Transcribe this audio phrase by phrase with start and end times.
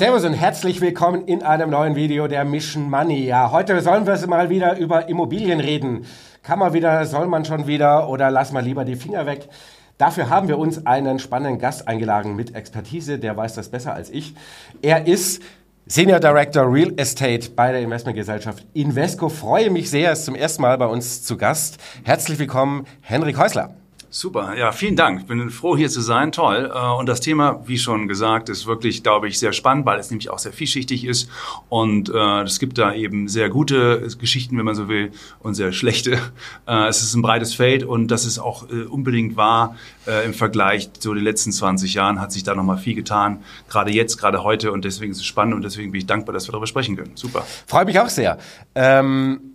[0.00, 3.26] Servus und herzlich willkommen in einem neuen Video der Mission Money.
[3.26, 6.06] Ja, heute sollen wir mal wieder über Immobilien reden.
[6.42, 9.50] Kann man wieder, soll man schon wieder oder lass mal lieber die Finger weg.
[9.98, 14.08] Dafür haben wir uns einen spannenden Gast eingeladen mit Expertise, der weiß das besser als
[14.08, 14.34] ich.
[14.80, 15.42] Er ist
[15.84, 19.28] Senior Director Real Estate bei der Investmentgesellschaft Invesco.
[19.28, 21.76] Freue mich sehr, ist zum ersten Mal bei uns zu Gast.
[22.04, 23.74] Herzlich willkommen, Henrik Häusler.
[24.12, 25.20] Super, ja, vielen Dank.
[25.20, 26.32] Ich bin froh, hier zu sein.
[26.32, 26.68] Toll.
[26.74, 30.10] Äh, und das Thema, wie schon gesagt, ist wirklich, glaube ich, sehr spannend, weil es
[30.10, 31.30] nämlich auch sehr vielschichtig ist.
[31.68, 35.72] Und äh, es gibt da eben sehr gute Geschichten, wenn man so will, und sehr
[35.72, 36.18] schlechte.
[36.66, 39.76] Äh, es ist ein breites Feld und das ist auch äh, unbedingt wahr
[40.24, 43.42] im Vergleich zu den letzten 20 Jahren hat sich da nochmal viel getan.
[43.68, 44.72] Gerade jetzt, gerade heute.
[44.72, 47.12] Und deswegen ist es spannend und deswegen bin ich dankbar, dass wir darüber sprechen können.
[47.14, 47.46] Super.
[47.66, 48.38] Freue mich auch sehr.
[48.74, 49.49] Ähm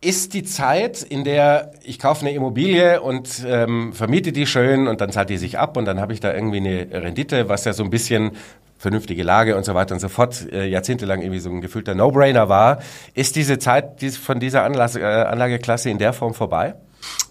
[0.00, 5.00] ist die Zeit, in der ich kaufe eine Immobilie und ähm, vermiete die schön und
[5.00, 7.72] dann zahlt die sich ab und dann habe ich da irgendwie eine Rendite, was ja
[7.72, 8.32] so ein bisschen
[8.78, 12.48] vernünftige Lage und so weiter und so fort äh, jahrzehntelang irgendwie so ein gefühlter No-Brainer
[12.48, 12.80] war.
[13.12, 16.74] Ist diese Zeit dies, von dieser Anlage, äh, Anlageklasse in der Form vorbei?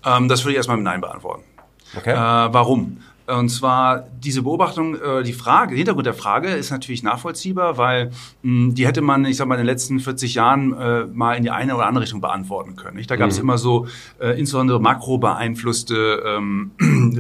[0.05, 1.43] Ähm, das würde ich erstmal mit Nein beantworten.
[1.97, 2.11] Okay.
[2.11, 3.01] Äh, warum?
[3.37, 8.11] Und zwar diese Beobachtung, äh, die Frage, der Hintergrund der Frage ist natürlich nachvollziehbar, weil
[8.41, 11.43] mh, die hätte man, ich sag mal, in den letzten 40 Jahren äh, mal in
[11.43, 12.97] die eine oder andere Richtung beantworten können.
[12.97, 13.11] Nicht?
[13.11, 13.43] Da gab es mhm.
[13.43, 13.87] immer so
[14.19, 16.71] äh, insbesondere makro beeinflusste ähm,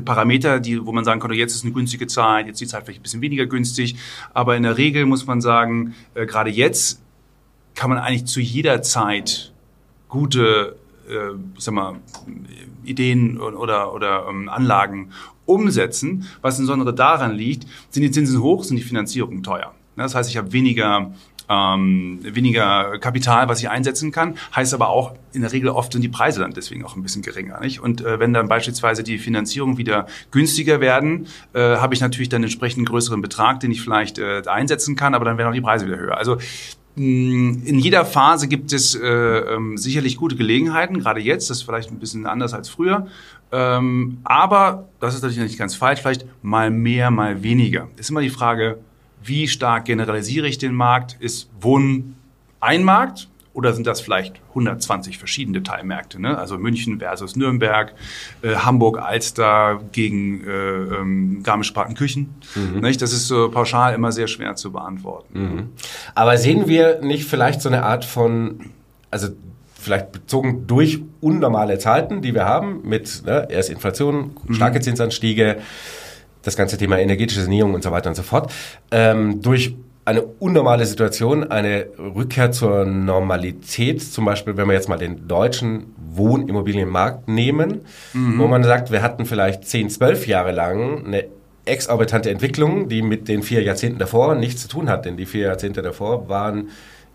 [0.05, 2.85] Parameter, die, wo man sagen konnte, jetzt ist eine günstige Zeit, jetzt ist die Zeit
[2.85, 3.95] vielleicht ein bisschen weniger günstig.
[4.33, 7.01] Aber in der Regel muss man sagen, äh, gerade jetzt
[7.75, 9.53] kann man eigentlich zu jeder Zeit
[10.07, 10.75] gute
[11.09, 11.95] äh, sag mal,
[12.83, 15.11] Ideen oder, oder ähm, Anlagen
[15.45, 16.27] umsetzen.
[16.41, 19.73] Was insbesondere daran liegt, sind die Zinsen hoch, sind die Finanzierungen teuer.
[19.95, 21.11] Das heißt, ich habe weniger
[21.49, 26.03] ähm, weniger Kapital, was ich einsetzen kann, heißt aber auch in der Regel oft sind
[26.03, 27.59] die Preise dann deswegen auch ein bisschen geringer.
[27.59, 27.81] Nicht?
[27.81, 32.43] Und äh, wenn dann beispielsweise die Finanzierung wieder günstiger werden, äh, habe ich natürlich dann
[32.43, 35.61] entsprechend einen größeren Betrag, den ich vielleicht äh, einsetzen kann, aber dann werden auch die
[35.61, 36.17] Preise wieder höher.
[36.17, 36.37] Also
[36.95, 41.91] in jeder Phase gibt es äh, ähm, sicherlich gute Gelegenheiten, gerade jetzt, das ist vielleicht
[41.91, 43.07] ein bisschen anders als früher.
[43.51, 47.87] Ähm, aber, das ist natürlich nicht ganz falsch, vielleicht mal mehr, mal weniger.
[47.97, 48.79] Ist immer die Frage,
[49.23, 51.17] wie stark generalisiere ich den Markt?
[51.19, 52.15] Ist Wohnen
[52.59, 53.27] ein Markt?
[53.59, 56.21] Oder sind das vielleicht 120 verschiedene Teilmärkte?
[56.21, 56.37] Ne?
[56.37, 57.93] Also München versus Nürnberg,
[58.41, 62.35] äh, Hamburg, Alster gegen äh, ähm, Garmisch-Partenkirchen.
[62.55, 62.79] Mhm.
[62.79, 63.01] Nicht?
[63.01, 65.39] Das ist so pauschal immer sehr schwer zu beantworten.
[65.39, 65.69] Mhm.
[66.15, 68.71] Aber sehen wir nicht vielleicht so eine Art von,
[69.11, 69.27] also
[69.73, 74.53] vielleicht bezogen durch unnormale Zeiten, die wir haben, mit ne, erst Inflation, mhm.
[74.53, 75.57] starke Zinsanstiege,
[76.43, 78.53] das ganze Thema energetische Sanierung und so weiter und so fort,
[78.91, 79.75] ähm, durch
[80.09, 85.93] eine unnormale Situation, eine Rückkehr zur Normalität, zum Beispiel, wenn wir jetzt mal den deutschen
[86.13, 87.81] Wohnimmobilienmarkt nehmen,
[88.13, 88.39] mhm.
[88.39, 91.25] wo man sagt, wir hatten vielleicht 10, 12 Jahre lang eine
[91.65, 95.45] exorbitante Entwicklung, die mit den vier Jahrzehnten davor nichts zu tun hat, denn die vier
[95.45, 96.69] Jahrzehnte davor waren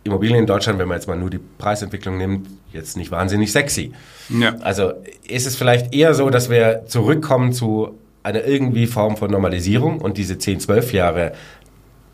[0.04, 3.92] Immobilien in Deutschland, wenn man jetzt mal nur die Preisentwicklung nimmt, jetzt nicht wahnsinnig sexy.
[4.28, 4.54] Ja.
[4.60, 4.92] Also
[5.26, 10.16] ist es vielleicht eher so, dass wir zurückkommen zu einer irgendwie Form von Normalisierung und
[10.16, 11.32] diese 10, 12 Jahre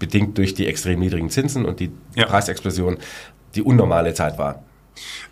[0.01, 2.27] bedingt durch die extrem niedrigen Zinsen und die ja.
[2.27, 2.99] Preisexplosion
[3.55, 4.65] die unnormale Zeit war.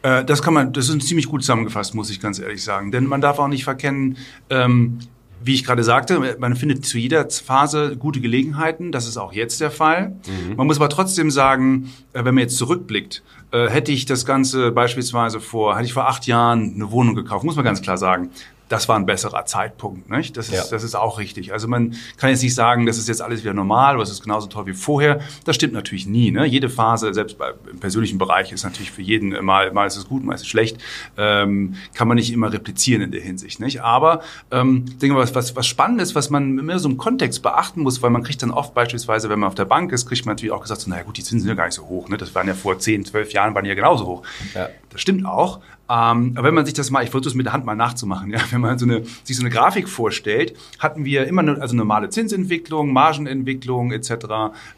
[0.03, 2.93] Äh, das kann man, das ist ziemlich gut zusammengefasst, muss ich ganz ehrlich sagen.
[2.93, 4.17] Denn man darf auch nicht verkennen,
[4.51, 5.01] ähm,
[5.43, 8.91] wie ich gerade sagte, man findet zu jeder Phase gute Gelegenheiten.
[8.91, 10.17] Das ist auch jetzt der Fall.
[10.27, 10.57] Mhm.
[10.57, 14.73] Man muss aber trotzdem sagen, äh, wenn man jetzt zurückblickt, äh, hätte ich das Ganze
[14.73, 18.31] beispielsweise vor, hätte ich vor acht Jahren eine Wohnung gekauft, muss man ganz klar sagen,
[18.69, 20.11] das war ein besserer Zeitpunkt.
[20.11, 20.37] Nicht?
[20.37, 20.65] Das, ist, ja.
[20.71, 21.53] das ist auch richtig.
[21.53, 24.23] Also man kann jetzt nicht sagen, das ist jetzt alles wieder normal oder es ist
[24.23, 25.21] genauso toll wie vorher.
[25.45, 26.31] Das stimmt natürlich nie.
[26.31, 26.47] Ne?
[26.47, 30.07] Jede Phase, selbst bei, im persönlichen Bereich, ist natürlich für jeden mal, mal ist es
[30.07, 30.79] gut, mal ist es schlecht.
[31.17, 33.61] Ähm, kann man nicht immer replizieren in der Hinsicht.
[33.61, 33.83] Nicht?
[33.83, 37.43] Aber ähm, denke mal, was, was, was spannend ist, was man immer so im Kontext
[37.43, 40.27] beachten muss, weil man kriegt dann oft beispielsweise, wenn man auf der Bank ist, kriegt
[40.27, 42.09] man natürlich auch gesagt, so, naja gut, die Zinsen sind ja gar nicht so hoch.
[42.09, 42.17] Ne?
[42.17, 44.23] Das waren ja vor 10, 12 Jahren, waren ja genauso hoch.
[44.55, 44.69] Ja.
[44.91, 45.61] Das stimmt auch.
[45.91, 48.31] Ähm, aber wenn man sich das mal, ich versuche es mit der Hand mal nachzumachen,
[48.31, 51.75] ja, wenn man so eine, sich so eine Grafik vorstellt, hatten wir immer eine, also
[51.75, 54.11] normale Zinsentwicklung, Margenentwicklung etc.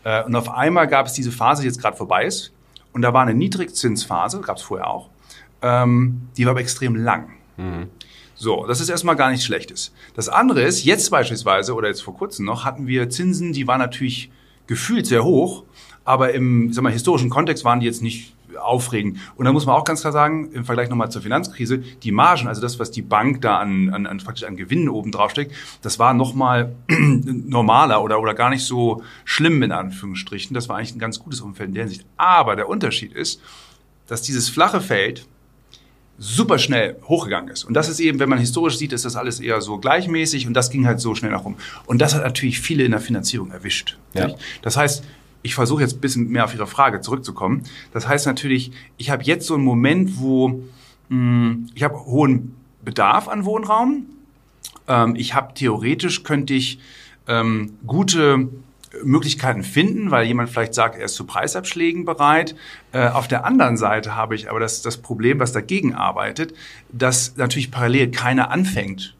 [0.05, 2.53] Äh, und auf einmal gab es diese Phase, die jetzt gerade vorbei ist.
[2.93, 5.11] Und da war eine Niedrigzinsphase, gab es vorher auch.
[5.63, 7.31] Ähm, die war aber extrem lang.
[7.57, 7.89] Mhm.
[8.35, 9.93] So, das ist erstmal gar nichts Schlechtes.
[10.15, 13.81] Das andere ist, jetzt beispielsweise, oder jetzt vor kurzem noch, hatten wir Zinsen, die waren
[13.81, 14.31] natürlich
[14.67, 15.65] gefühlt sehr hoch,
[16.05, 19.19] aber im sag mal, historischen Kontext waren die jetzt nicht aufregend.
[19.37, 22.49] Und da muss man auch ganz klar sagen, im Vergleich nochmal zur Finanzkrise, die Margen,
[22.49, 25.53] also das, was die Bank da an, an, an praktisch an Gewinnen oben drauf steckt,
[25.83, 30.55] das war nochmal normaler oder, oder gar nicht so schlimm in Anführungsstrichen.
[30.55, 32.07] Das war eigentlich ein ganz gutes Umfeld in der Hinsicht.
[32.17, 33.41] Aber der Unterschied ist,
[34.07, 35.27] dass dieses flache Feld
[36.21, 37.65] super schnell hochgegangen ist.
[37.65, 40.53] Und das ist eben, wenn man historisch sieht, ist das alles eher so gleichmäßig und
[40.53, 41.57] das ging halt so schnell nach rum.
[41.87, 43.97] Und das hat natürlich viele in der Finanzierung erwischt.
[44.13, 44.31] Ja.
[44.61, 45.03] Das heißt,
[45.43, 47.65] ich versuche jetzt ein bisschen mehr auf Ihre Frage zurückzukommen.
[47.93, 50.63] Das heißt natürlich, ich habe jetzt so einen Moment, wo
[51.09, 52.55] mh, ich habe hohen
[52.85, 54.07] Bedarf an Wohnraum.
[54.89, 56.79] Ähm, ich habe theoretisch könnte ich
[57.29, 58.49] ähm, gute
[59.05, 62.57] Möglichkeiten finden, weil jemand vielleicht sagt, er ist zu Preisabschlägen bereit.
[62.93, 66.55] Äh, auf der anderen Seite habe ich aber das, das Problem, was dagegen arbeitet,
[66.91, 69.15] dass natürlich parallel keiner anfängt,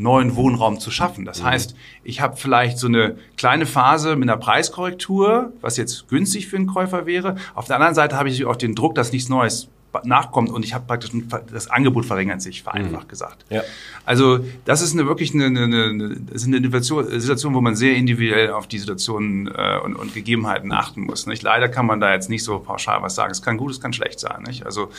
[0.00, 1.24] neuen Wohnraum zu schaffen.
[1.24, 1.46] Das mhm.
[1.46, 6.56] heißt, ich habe vielleicht so eine kleine Phase mit einer Preiskorrektur, was jetzt günstig für
[6.56, 7.36] einen Käufer wäre.
[7.54, 9.68] Auf der anderen Seite habe ich auch den Druck, dass nichts Neues
[10.04, 11.10] nachkommt und ich habe praktisch
[11.52, 13.08] das Angebot verringert sich, vereinfacht mhm.
[13.08, 13.44] gesagt.
[13.50, 13.62] Ja.
[14.04, 18.52] Also das ist eine wirklich eine, eine, eine, ist eine Situation, wo man sehr individuell
[18.52, 21.26] auf die Situationen äh, und, und Gegebenheiten achten muss.
[21.26, 21.42] Nicht?
[21.42, 23.32] Leider kann man da jetzt nicht so pauschal was sagen.
[23.32, 24.44] Es kann gut, es kann schlecht sein.
[24.46, 24.64] Nicht?
[24.64, 24.90] Also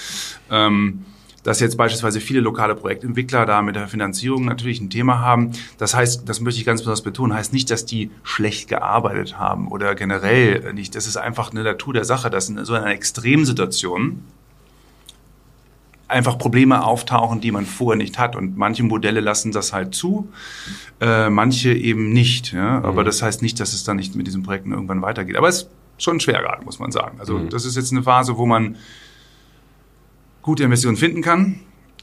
[0.49, 1.05] ähm,
[1.43, 5.51] dass jetzt beispielsweise viele lokale Projektentwickler da mit der Finanzierung natürlich ein Thema haben.
[5.77, 9.67] Das heißt, das möchte ich ganz besonders betonen, heißt nicht, dass die schlecht gearbeitet haben
[9.67, 10.95] oder generell nicht.
[10.95, 14.21] Das ist einfach eine Natur der Sache, dass in so einer Extremsituation
[16.11, 18.35] einfach Probleme auftauchen, die man vorher nicht hat.
[18.35, 20.29] Und manche Modelle lassen das halt zu,
[20.99, 22.51] äh, manche eben nicht.
[22.51, 22.81] Ja?
[22.83, 23.05] Aber mhm.
[23.05, 25.37] das heißt nicht, dass es dann nicht mit diesen Projekten irgendwann weitergeht.
[25.37, 27.19] Aber es ist schon schwer gerade, muss man sagen.
[27.19, 27.49] Also mhm.
[27.49, 28.75] das ist jetzt eine Phase, wo man
[30.41, 31.59] gute Investitionen finden kann,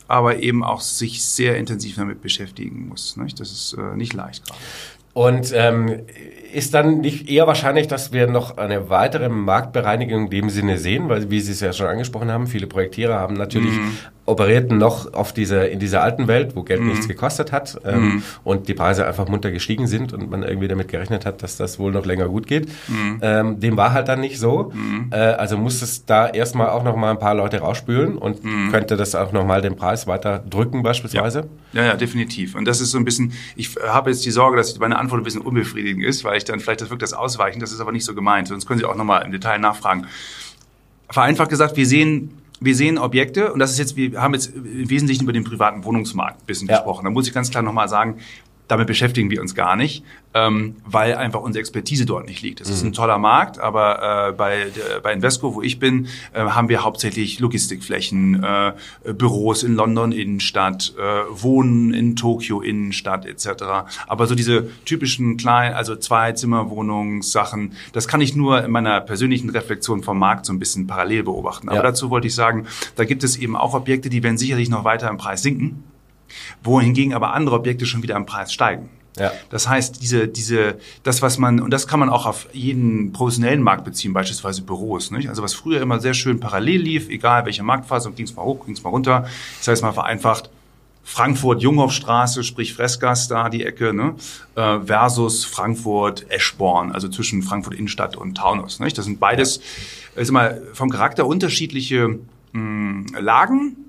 [0.06, 3.16] aber eben auch sich sehr intensiv damit beschäftigen muss.
[3.16, 3.40] Nicht?
[3.40, 4.60] Das ist äh, nicht leicht gerade.
[5.14, 6.02] Und ähm,
[6.52, 11.08] ist dann nicht eher wahrscheinlich, dass wir noch eine weitere Marktbereinigung in dem Sinne sehen,
[11.08, 13.96] weil wie Sie es ja schon angesprochen haben, viele Projektierer haben natürlich mhm
[14.28, 16.88] operierten noch auf dieser, in dieser alten Welt, wo Geld mhm.
[16.88, 18.22] nichts gekostet hat ähm, mhm.
[18.44, 21.78] und die Preise einfach munter gestiegen sind und man irgendwie damit gerechnet hat, dass das
[21.78, 22.68] wohl noch länger gut geht.
[22.88, 23.18] Mhm.
[23.22, 24.70] Ähm, dem war halt dann nicht so.
[24.74, 25.10] Mhm.
[25.10, 28.70] Äh, also muss es da erstmal auch noch mal ein paar Leute rausspülen und mhm.
[28.70, 31.48] könnte das auch noch mal den Preis weiter drücken beispielsweise?
[31.72, 31.82] Ja.
[31.82, 32.54] ja, ja, definitiv.
[32.54, 35.24] Und das ist so ein bisschen, ich habe jetzt die Sorge, dass meine Antwort ein
[35.24, 38.04] bisschen unbefriedigend ist, weil ich dann vielleicht das wirkt das ausweichen, das ist aber nicht
[38.04, 38.48] so gemeint.
[38.48, 40.06] Sonst können Sie auch noch mal im Detail nachfragen.
[41.10, 44.90] Vereinfacht gesagt, wir sehen wir sehen Objekte, und das ist jetzt, wir haben jetzt im
[44.90, 46.76] Wesentlichen über den privaten Wohnungsmarkt ein bisschen ja.
[46.76, 47.04] gesprochen.
[47.04, 48.16] Da muss ich ganz klar nochmal sagen,
[48.68, 50.04] damit beschäftigen wir uns gar nicht,
[50.34, 52.60] ähm, weil einfach unsere Expertise dort nicht liegt.
[52.60, 52.74] Es mhm.
[52.74, 56.68] ist ein toller Markt, aber äh, bei, der, bei Invesco, wo ich bin, äh, haben
[56.68, 58.72] wir hauptsächlich Logistikflächen, äh,
[59.14, 63.48] Büros in London Innenstadt, äh, Wohnen in Tokio Innenstadt etc.
[64.06, 70.02] Aber so diese typischen kleinen, also Zwei-Zimmer-Wohnungssachen, das kann ich nur in meiner persönlichen Reflexion
[70.02, 71.68] vom Markt so ein bisschen parallel beobachten.
[71.68, 71.82] Aber ja.
[71.82, 72.66] dazu wollte ich sagen,
[72.96, 75.84] da gibt es eben auch Objekte, die werden sicherlich noch weiter im Preis sinken
[76.62, 78.90] wohingegen aber andere Objekte schon wieder im Preis steigen.
[79.18, 79.32] Ja.
[79.50, 83.62] Das heißt, diese, diese, das, was man, und das kann man auch auf jeden professionellen
[83.62, 85.10] Markt beziehen, beispielsweise Büros.
[85.10, 85.28] Nicht?
[85.28, 88.64] Also was früher immer sehr schön parallel lief, egal welche Marktphase, ging es mal hoch,
[88.64, 89.26] ging es mal runter.
[89.58, 90.50] Das heißt mal vereinfacht,
[91.02, 94.14] Frankfurt Junghoffstraße, sprich Freskas da die Ecke, ne?
[94.56, 98.78] äh, versus Frankfurt Eschborn, also zwischen Frankfurt Innenstadt und Taunus.
[98.78, 98.98] Nicht?
[98.98, 99.60] Das sind beides,
[100.14, 100.22] ja.
[100.22, 102.18] ist immer vom Charakter unterschiedliche
[102.52, 103.87] mh, Lagen,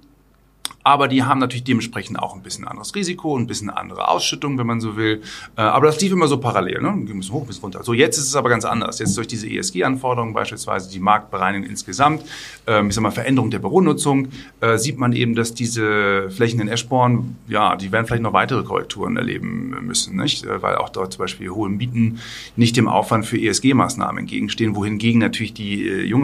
[0.83, 4.65] aber die haben natürlich dementsprechend auch ein bisschen anderes Risiko, ein bisschen andere Ausschüttung, wenn
[4.65, 5.21] man so will.
[5.57, 6.89] Äh, aber das lief immer so parallel, ne?
[6.89, 7.83] Ein bisschen hoch, ein bisschen runter.
[7.83, 8.99] So, jetzt ist es aber ganz anders.
[8.99, 12.23] Jetzt durch diese ESG-Anforderungen beispielsweise, die Marktbereinigung insgesamt,
[12.65, 14.29] ähm, ich sag mal, Veränderung der Büronutzung,
[14.61, 18.63] äh, sieht man eben, dass diese Flächen in Eschborn, ja, die werden vielleicht noch weitere
[18.63, 20.45] Korrekturen erleben müssen, nicht?
[20.45, 22.19] Äh, weil auch dort zum Beispiel hohe Mieten
[22.55, 26.19] nicht dem Aufwand für ESG-Maßnahmen entgegenstehen, wohingegen natürlich die äh,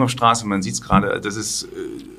[0.46, 1.68] man sieht es gerade, das ist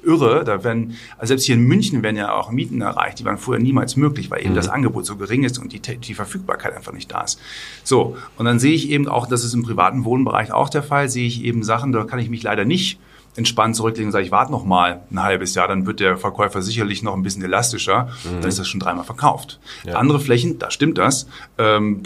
[0.03, 3.38] irre, da werden, also selbst hier in München werden ja auch Mieten erreicht, die waren
[3.38, 4.55] vorher niemals möglich, weil eben mhm.
[4.55, 7.39] das Angebot so gering ist und die, die Verfügbarkeit einfach nicht da ist.
[7.84, 11.10] So, und dann sehe ich eben auch, das ist im privaten Wohnbereich auch der Fall,
[11.10, 13.00] sehe ich eben Sachen, da kann ich mich leider nicht
[13.36, 16.62] entspannt zurücklegen und sage, ich warte noch mal ein halbes Jahr, dann wird der Verkäufer
[16.62, 18.41] sicherlich noch ein bisschen elastischer, mhm.
[18.41, 19.60] dann ist das schon dreimal verkauft.
[19.86, 19.93] Ja.
[19.93, 22.01] Andere Flächen, da stimmt das, ähm,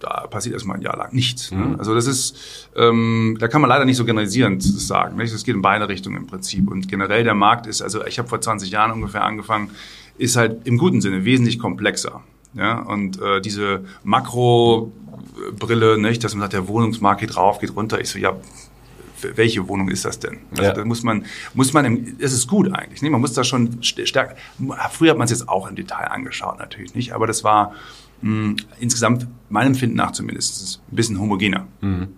[0.00, 1.52] da passiert erstmal ein Jahr lang nichts.
[1.52, 1.58] Ne?
[1.58, 1.76] Mhm.
[1.78, 5.16] Also das ist, ähm, da kann man leider nicht so generalisierend sagen.
[5.16, 5.32] Nicht?
[5.32, 6.70] Das geht in beide Richtungen im Prinzip.
[6.70, 9.70] Und generell der Markt ist, also ich habe vor 20 Jahren ungefähr angefangen,
[10.18, 12.22] ist halt im guten Sinne wesentlich komplexer.
[12.54, 12.80] Ja?
[12.80, 18.00] Und äh, diese Makrobrille, nicht, dass man sagt, der Wohnungsmarkt geht rauf, geht runter.
[18.00, 18.36] Ich so, ja,
[19.34, 20.38] welche Wohnung ist das denn?
[20.50, 20.72] Also ja.
[20.72, 23.02] da muss man, muss man, im, es ist gut eigentlich.
[23.02, 23.10] Nicht?
[23.10, 24.34] Man muss da schon stärker.
[24.90, 27.74] Früher hat man es jetzt auch im Detail angeschaut, natürlich nicht, aber das war
[28.22, 31.66] mh, insgesamt, meinem Finden nach zumindest, ein bisschen homogener.
[31.80, 32.08] Mhm.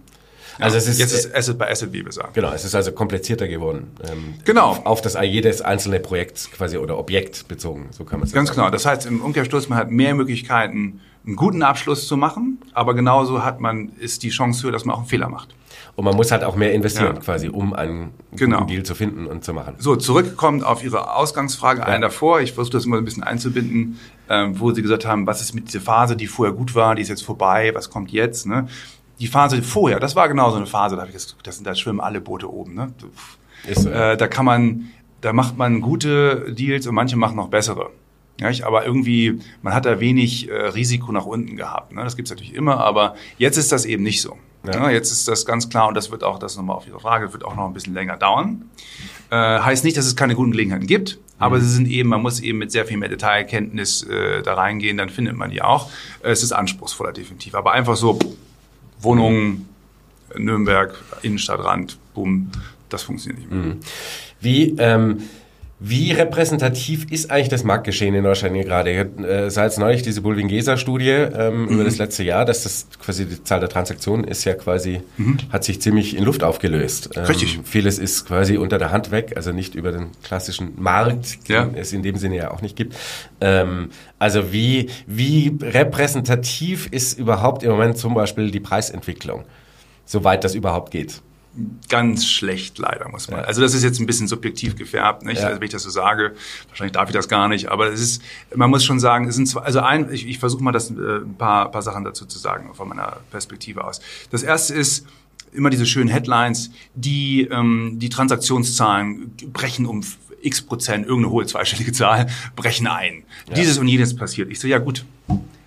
[0.59, 2.31] Also es ist jetzt ist Asset by Asset, wie wir sagen.
[2.35, 3.91] Genau, es ist also komplizierter geworden.
[4.05, 4.71] Ähm, genau.
[4.71, 8.49] Auf, auf, das jedes einzelne Projekt quasi oder Objekt bezogen, so kann man es Ganz
[8.49, 8.61] sagen.
[8.61, 8.71] genau.
[8.71, 13.45] Das heißt, im Umkehrschluss, man hat mehr Möglichkeiten, einen guten Abschluss zu machen, aber genauso
[13.45, 15.55] hat man, ist die Chance höher, dass man auch einen Fehler macht.
[15.95, 17.21] Und man muss halt auch mehr investieren, ja.
[17.21, 18.61] quasi, um einen genau.
[18.61, 19.75] guten Deal zu finden und zu machen.
[19.79, 21.87] So, zurückkommt auf Ihre Ausgangsfrage, ja.
[21.87, 22.41] einen davor.
[22.41, 23.99] Ich versuche das immer ein bisschen einzubinden,
[24.31, 27.03] ähm, wo Sie gesagt haben, was ist mit dieser Phase, die vorher gut war, die
[27.03, 28.47] ist jetzt vorbei, was kommt jetzt?
[28.47, 28.69] Ne?
[29.23, 31.75] die Phase vorher, das war genau so eine Phase, da, hab ich das, das, da
[31.77, 32.75] schwimmen alle Boote oben.
[32.75, 32.93] Ne?
[33.69, 34.89] Ist, äh, da kann man,
[35.21, 37.91] da macht man gute Deals und manche machen noch bessere.
[38.41, 41.93] Ja, ich, aber irgendwie, man hat da wenig äh, Risiko nach unten gehabt.
[41.93, 42.03] Ne?
[42.03, 44.37] Das gibt's natürlich immer, aber jetzt ist das eben nicht so.
[44.65, 44.91] Ja.
[44.91, 47.45] Jetzt ist das ganz klar und das wird auch, das nochmal auf Ihre Frage, wird
[47.45, 48.71] auch noch ein bisschen länger dauern.
[49.31, 51.63] Äh, heißt nicht, dass es keine guten Gelegenheiten gibt, aber mhm.
[51.63, 55.09] sie sind eben, man muss eben mit sehr viel mehr Detailkenntnis äh, da reingehen, dann
[55.09, 55.91] findet man die auch.
[56.23, 58.19] Es ist anspruchsvoller definitiv, aber einfach so
[59.01, 59.69] Wohnungen,
[60.37, 62.51] Nürnberg, Innenstadtrand, boom,
[62.89, 63.75] das funktioniert nicht mehr.
[63.75, 63.81] Mhm.
[64.41, 65.23] Wie, ähm,
[65.85, 68.91] wie repräsentativ ist eigentlich das Marktgeschehen in Deutschland hier gerade?
[68.93, 71.69] Äh, seit neulich diese Bulwingesa-Studie ähm, mhm.
[71.71, 75.39] über das letzte Jahr, dass das quasi die Zahl der Transaktionen ist ja quasi, mhm.
[75.51, 77.11] hat sich ziemlich in Luft aufgelöst.
[77.17, 77.59] Ähm, Richtig.
[77.65, 81.65] Vieles ist quasi unter der Hand weg, also nicht über den klassischen Markt, ja.
[81.65, 82.95] den es in dem Sinne ja auch nicht gibt.
[83.41, 89.43] Ähm, also wie, wie repräsentativ ist überhaupt im Moment zum Beispiel die Preisentwicklung,
[90.05, 91.23] soweit das überhaupt geht?
[91.89, 93.41] Ganz schlecht, leider, muss man.
[93.41, 93.47] Ja.
[93.47, 95.41] Also das ist jetzt ein bisschen subjektiv gefärbt, nicht?
[95.41, 95.49] Ja.
[95.49, 96.35] Also wenn ich das so sage,
[96.69, 98.23] wahrscheinlich darf ich das gar nicht, aber es ist,
[98.55, 100.95] man muss schon sagen, es sind zwei, also ein, ich, ich versuche mal das äh,
[100.95, 104.01] ein paar, paar Sachen dazu zu sagen, von meiner Perspektive aus.
[104.31, 105.07] Das erste ist,
[105.53, 110.03] immer diese schönen Headlines, die ähm, die Transaktionszahlen brechen um
[110.41, 113.25] x Prozent, irgendeine hohe zweistellige Zahl, brechen ein.
[113.49, 113.55] Ja.
[113.55, 114.51] Dieses und jenes passiert.
[114.51, 115.05] Ich so, ja gut,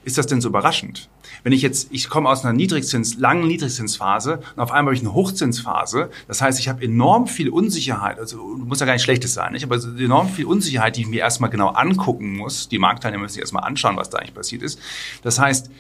[0.05, 1.09] ist das denn so überraschend?
[1.43, 5.01] Wenn ich jetzt, ich komme aus einer Niedrigzins, langen Niedrigzinsphase und auf einmal habe ich
[5.01, 6.09] eine Hochzinsphase.
[6.27, 9.63] Das heißt, ich habe enorm viel Unsicherheit, also muss ja gar nicht schlechtes sein, nicht?
[9.63, 12.69] aber enorm viel Unsicherheit, die ich mir erstmal genau angucken muss.
[12.69, 14.79] Die Marktteilnehmer müssen sich erstmal anschauen, was da eigentlich passiert ist.
[15.23, 15.71] Das heißt,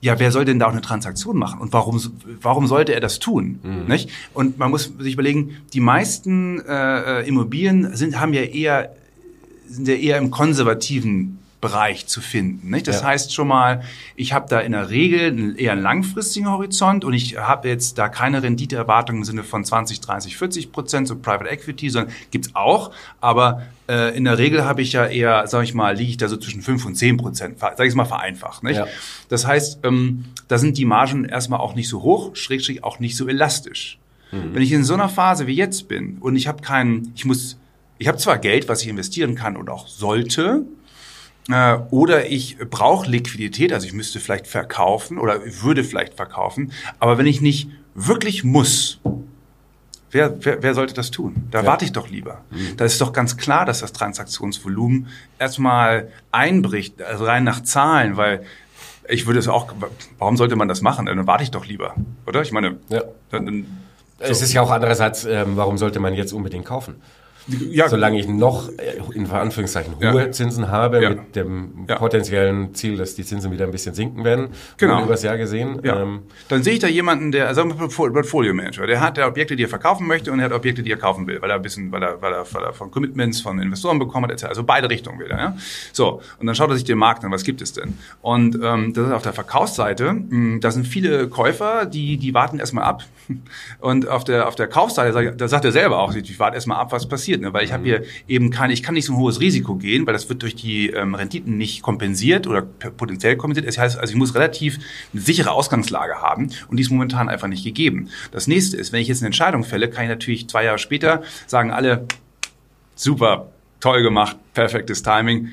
[0.00, 2.00] ja, wer soll denn da auch eine Transaktion machen und warum,
[2.40, 3.58] warum sollte er das tun?
[3.62, 3.86] Mhm.
[3.88, 4.10] Nicht?
[4.34, 8.94] Und man muss sich überlegen, die meisten äh, äh Immobilien sind, haben ja eher,
[9.66, 12.68] sind ja eher im konservativen Bereich zu finden.
[12.68, 12.86] Nicht?
[12.86, 13.06] Das ja.
[13.06, 13.82] heißt schon mal,
[14.16, 18.10] ich habe da in der Regel einen eher langfristigen Horizont und ich habe jetzt da
[18.10, 22.90] keine Renditeerwartung im Sinne von 20, 30, 40 Prozent, so Private Equity, sondern gibt's auch,
[23.22, 26.28] aber äh, in der Regel habe ich ja eher, sage ich mal, liege ich da
[26.28, 28.62] so zwischen 5 und 10 Prozent, sage ich mal vereinfacht.
[28.62, 28.76] Nicht?
[28.76, 28.86] Ja.
[29.30, 33.16] Das heißt, ähm, da sind die Margen erstmal auch nicht so hoch, schrägstrich auch nicht
[33.16, 33.98] so elastisch.
[34.32, 34.54] Mhm.
[34.54, 37.58] Wenn ich in so einer Phase wie jetzt bin und ich habe keinen, ich muss,
[37.96, 40.66] ich habe zwar Geld, was ich investieren kann und auch sollte,
[41.50, 46.72] äh, oder ich brauche Liquidität, also ich müsste vielleicht verkaufen oder würde vielleicht verkaufen.
[46.98, 49.00] Aber wenn ich nicht wirklich muss,
[50.10, 51.48] wer, wer, wer sollte das tun?
[51.50, 51.66] Da ja.
[51.66, 52.40] warte ich doch lieber.
[52.50, 52.76] Mhm.
[52.76, 55.08] Da ist doch ganz klar, dass das Transaktionsvolumen
[55.38, 58.44] erstmal einbricht, also rein nach Zahlen, weil
[59.06, 59.72] ich würde es auch,
[60.18, 61.06] warum sollte man das machen?
[61.06, 61.94] Dann warte ich doch lieber,
[62.26, 62.40] oder?
[62.40, 63.02] Ich meine, ja.
[63.30, 63.66] dann, dann,
[64.18, 64.24] so.
[64.24, 66.94] es ist ja auch andererseits, ähm, warum sollte man jetzt unbedingt kaufen?
[67.46, 67.88] Ja.
[67.88, 70.32] solange ich noch äh, in Anführungszeichen hohe ja.
[70.32, 71.10] Zinsen habe, ja.
[71.10, 75.02] mit dem potenziellen Ziel, dass die Zinsen wieder ein bisschen sinken werden, genau.
[75.02, 75.80] über das Jahr gesehen.
[75.84, 79.56] Ähm, Dann sehe ich da jemanden, der, sagen wir Portfolio Manager, der hat der Objekte,
[79.56, 81.62] die er verkaufen möchte und er hat Objekte, die er kaufen will, weil er ein
[81.62, 84.46] bisschen, weil er, weil er, weil er von Commitments von Investoren bekommen hat, etc.
[84.46, 85.38] Also beide Richtungen will er.
[85.38, 85.56] Ja?
[85.92, 87.98] So, und dann schaut er sich den Markt an, was gibt es denn?
[88.22, 92.34] Und ähm, das ist auf der Verkaufsseite, mh, hm, da sind viele Käufer, die, die
[92.34, 93.04] warten erstmal ab.
[93.80, 96.92] Und auf der, auf der Kaufseite, da sagt er selber auch, ich warte erstmal ab,
[96.92, 97.52] was passiert passiert, ne?
[97.52, 97.86] weil ich habe mhm.
[97.86, 100.54] hier eben keine, ich kann nicht so ein hohes Risiko gehen, weil das wird durch
[100.54, 103.66] die ähm, Renditen nicht kompensiert oder potenziell kompensiert.
[103.66, 104.78] Das heißt, also ich muss relativ
[105.12, 108.08] eine sichere Ausgangslage haben und die ist momentan einfach nicht gegeben.
[108.32, 111.22] Das nächste ist, wenn ich jetzt eine Entscheidung fälle, kann ich natürlich zwei Jahre später
[111.46, 112.06] sagen alle,
[112.94, 113.50] super,
[113.80, 115.50] toll gemacht, perfektes Timing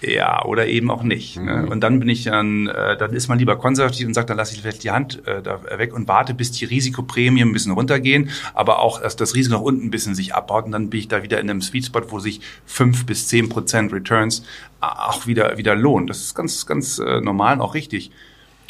[0.00, 1.36] ja, oder eben auch nicht.
[1.36, 1.62] Ne?
[1.62, 1.68] Mhm.
[1.68, 4.54] Und dann bin ich dann, äh, dann ist man lieber konservativ und sagt, dann lasse
[4.54, 8.30] ich vielleicht die Hand äh, da weg und warte, bis die Risikoprämien ein bisschen runtergehen,
[8.54, 11.08] aber auch, dass das Risiko nach unten ein bisschen sich abbaut und dann bin ich
[11.08, 14.44] da wieder in einem Sweet Spot, wo sich fünf bis zehn Prozent Returns
[14.80, 16.06] auch wieder, wieder lohnen.
[16.06, 18.10] Das ist ganz, ganz äh, normal und auch richtig.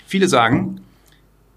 [0.06, 0.80] Viele sagen,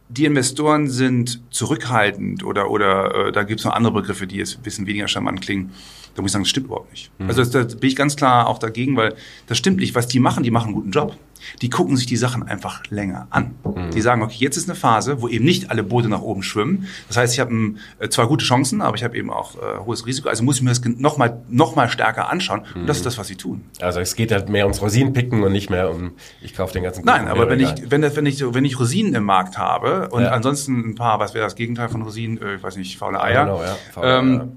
[0.10, 4.58] die Investoren sind zurückhaltend oder, oder äh, da gibt es noch andere Begriffe, die jetzt
[4.58, 5.74] ein bisschen weniger charmant klingen
[6.18, 7.12] da muss ich sagen, das stimmt überhaupt nicht.
[7.20, 7.28] Mhm.
[7.28, 9.14] Also da bin ich ganz klar auch dagegen, weil
[9.46, 9.94] das stimmt nicht.
[9.94, 11.16] Was die machen, die machen einen guten Job.
[11.62, 13.54] Die gucken sich die Sachen einfach länger an.
[13.64, 13.92] Mhm.
[13.92, 16.88] Die sagen, okay, jetzt ist eine Phase, wo eben nicht alle Boote nach oben schwimmen.
[17.08, 20.08] Das heißt, ich habe äh, zwar gute Chancen, aber ich habe eben auch äh, hohes
[20.08, 20.28] Risiko.
[20.28, 22.64] Also muss ich mir das nochmal noch mal stärker anschauen.
[22.74, 22.82] Mhm.
[22.82, 23.62] Und das ist das, was sie tun.
[23.80, 27.06] Also es geht halt mehr ums Rosinenpicken und nicht mehr um, ich kaufe den ganzen
[27.06, 30.10] Kuchen Nein, aber wenn ich, wenn, das, wenn, ich, wenn ich Rosinen im Markt habe
[30.10, 30.32] und ja.
[30.32, 32.42] ansonsten ein paar, was wäre das Gegenteil von Rosinen?
[32.42, 33.46] Äh, ich weiß nicht, faule Eier.
[33.46, 33.78] Genau, ja.
[33.94, 34.48] Faule, ähm, ja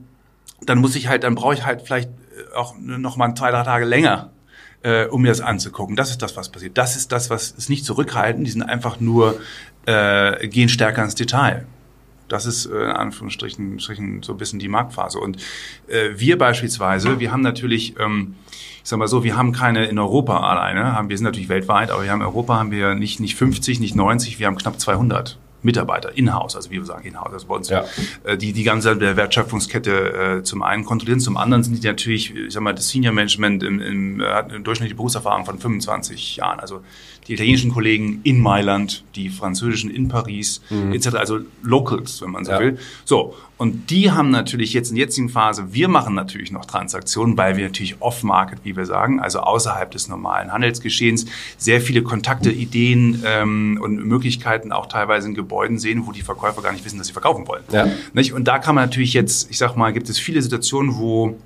[0.65, 3.63] dann muss ich halt, dann brauche ich halt vielleicht äh, auch noch mal zwei, drei
[3.63, 4.31] Tage länger,
[4.83, 5.97] äh, um mir das anzugucken.
[5.97, 6.79] Das ist das, was passiert.
[6.79, 8.45] Das ist das, was ist nicht zurückhalten.
[8.45, 9.41] Die sind einfach nur
[9.87, 11.67] äh, gehen stärker ins Detail.
[12.29, 15.19] Das ist äh, in Anführungsstrichen Strichen so ein bisschen die Marktphase.
[15.19, 15.39] Und
[15.89, 19.99] äh, wir beispielsweise, wir haben natürlich, ähm, ich sag mal so, wir haben keine in
[19.99, 23.21] Europa alleine, haben, wir sind natürlich weltweit, aber wir haben in Europa haben wir nicht,
[23.21, 27.33] nicht 50, nicht 90, wir haben knapp 200 Mitarbeiter in-house, also wie wir sagen in-house,
[27.33, 27.85] also bei uns, Ja.
[28.25, 32.53] äh, die die ganze Wertschöpfungskette äh, zum einen kontrollieren, zum anderen sind die natürlich, ich
[32.53, 36.61] sag mal, das Senior Management im, im, hat eine durchschnittliche Berufserfahrung von 25 Jahren.
[36.61, 36.81] Also
[37.29, 40.63] die italienischen Kollegen in Mailand, die französischen in Paris,
[40.93, 42.61] etc., also Locals, wenn man so Ja.
[42.61, 42.79] will.
[43.05, 47.37] So, und die haben natürlich jetzt in der jetzigen Phase, wir machen natürlich noch Transaktionen,
[47.37, 51.27] weil wir natürlich off-market, wie wir sagen, also außerhalb des normalen Handelsgeschehens,
[51.59, 56.63] sehr viele Kontakte, Ideen ähm, und Möglichkeiten auch teilweise in Gebäuden sehen, wo die Verkäufer
[56.63, 57.63] gar nicht wissen, dass sie verkaufen wollen.
[57.71, 57.87] Ja.
[58.35, 61.37] Und da kann man natürlich jetzt, ich sag mal, gibt es viele Situationen, wo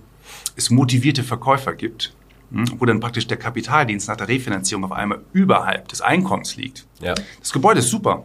[0.54, 2.14] es motivierte Verkäufer gibt,
[2.52, 6.86] hm, wo dann praktisch der Kapitaldienst nach der Refinanzierung auf einmal überhalb des Einkommens liegt.
[7.00, 7.14] Ja.
[7.40, 8.24] Das Gebäude ist super.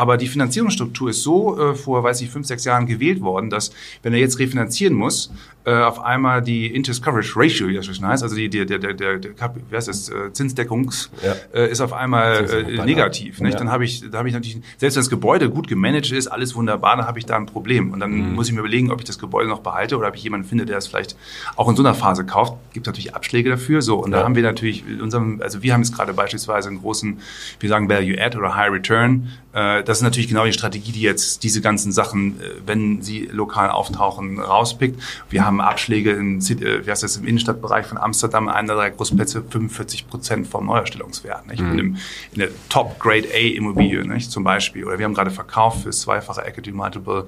[0.00, 3.70] Aber die Finanzierungsstruktur ist so äh, vor, weiß ich, fünf, sechs Jahren gewählt worden, dass,
[4.02, 5.30] wenn er jetzt refinanzieren muss,
[5.64, 8.78] äh, auf einmal die Interest Coverage Ratio, wie das schon heißt, also die, der, der,
[8.78, 11.34] der, der, der Kap- wie heißt das, äh, Zinsdeckungs, Ja.
[11.52, 13.40] äh, ist auf einmal äh, negativ.
[13.40, 13.52] Nicht?
[13.52, 13.58] Ja.
[13.58, 16.54] Dann habe ich, da habe ich natürlich, selbst wenn das Gebäude gut gemanagt ist, alles
[16.54, 17.92] wunderbar, dann habe ich da ein Problem.
[17.92, 18.34] Und dann Mhm.
[18.34, 20.64] muss ich mir überlegen, ob ich das Gebäude noch behalte oder ob ich jemanden finde,
[20.66, 21.14] der es vielleicht
[21.56, 22.54] auch in so einer Phase kauft.
[22.72, 23.82] Gibt natürlich Abschläge dafür.
[23.82, 24.18] So, und Ja.
[24.20, 27.18] da haben wir natürlich in unserem, also wir haben jetzt gerade beispielsweise einen großen,
[27.60, 29.28] wir sagen Value Add oder High Return.
[29.52, 33.28] Äh, Das ist natürlich genau die Strategie, die jetzt diese ganzen Sachen, äh, wenn sie
[33.32, 35.00] lokal auftauchen, rauspickt.
[35.28, 38.90] Wir haben Abschläge in, äh, wie heißt das, im Innenstadtbereich von Amsterdam, einer der drei
[38.90, 41.48] Großplätze, 45 Prozent vom Neuerstellungswert.
[41.48, 41.60] Nicht?
[41.60, 41.96] In, einem,
[42.32, 44.30] in der Top Grade A Immobilie nicht?
[44.30, 44.84] zum Beispiel.
[44.84, 47.26] Oder wir haben gerade verkauft für zweifache Equity Multiple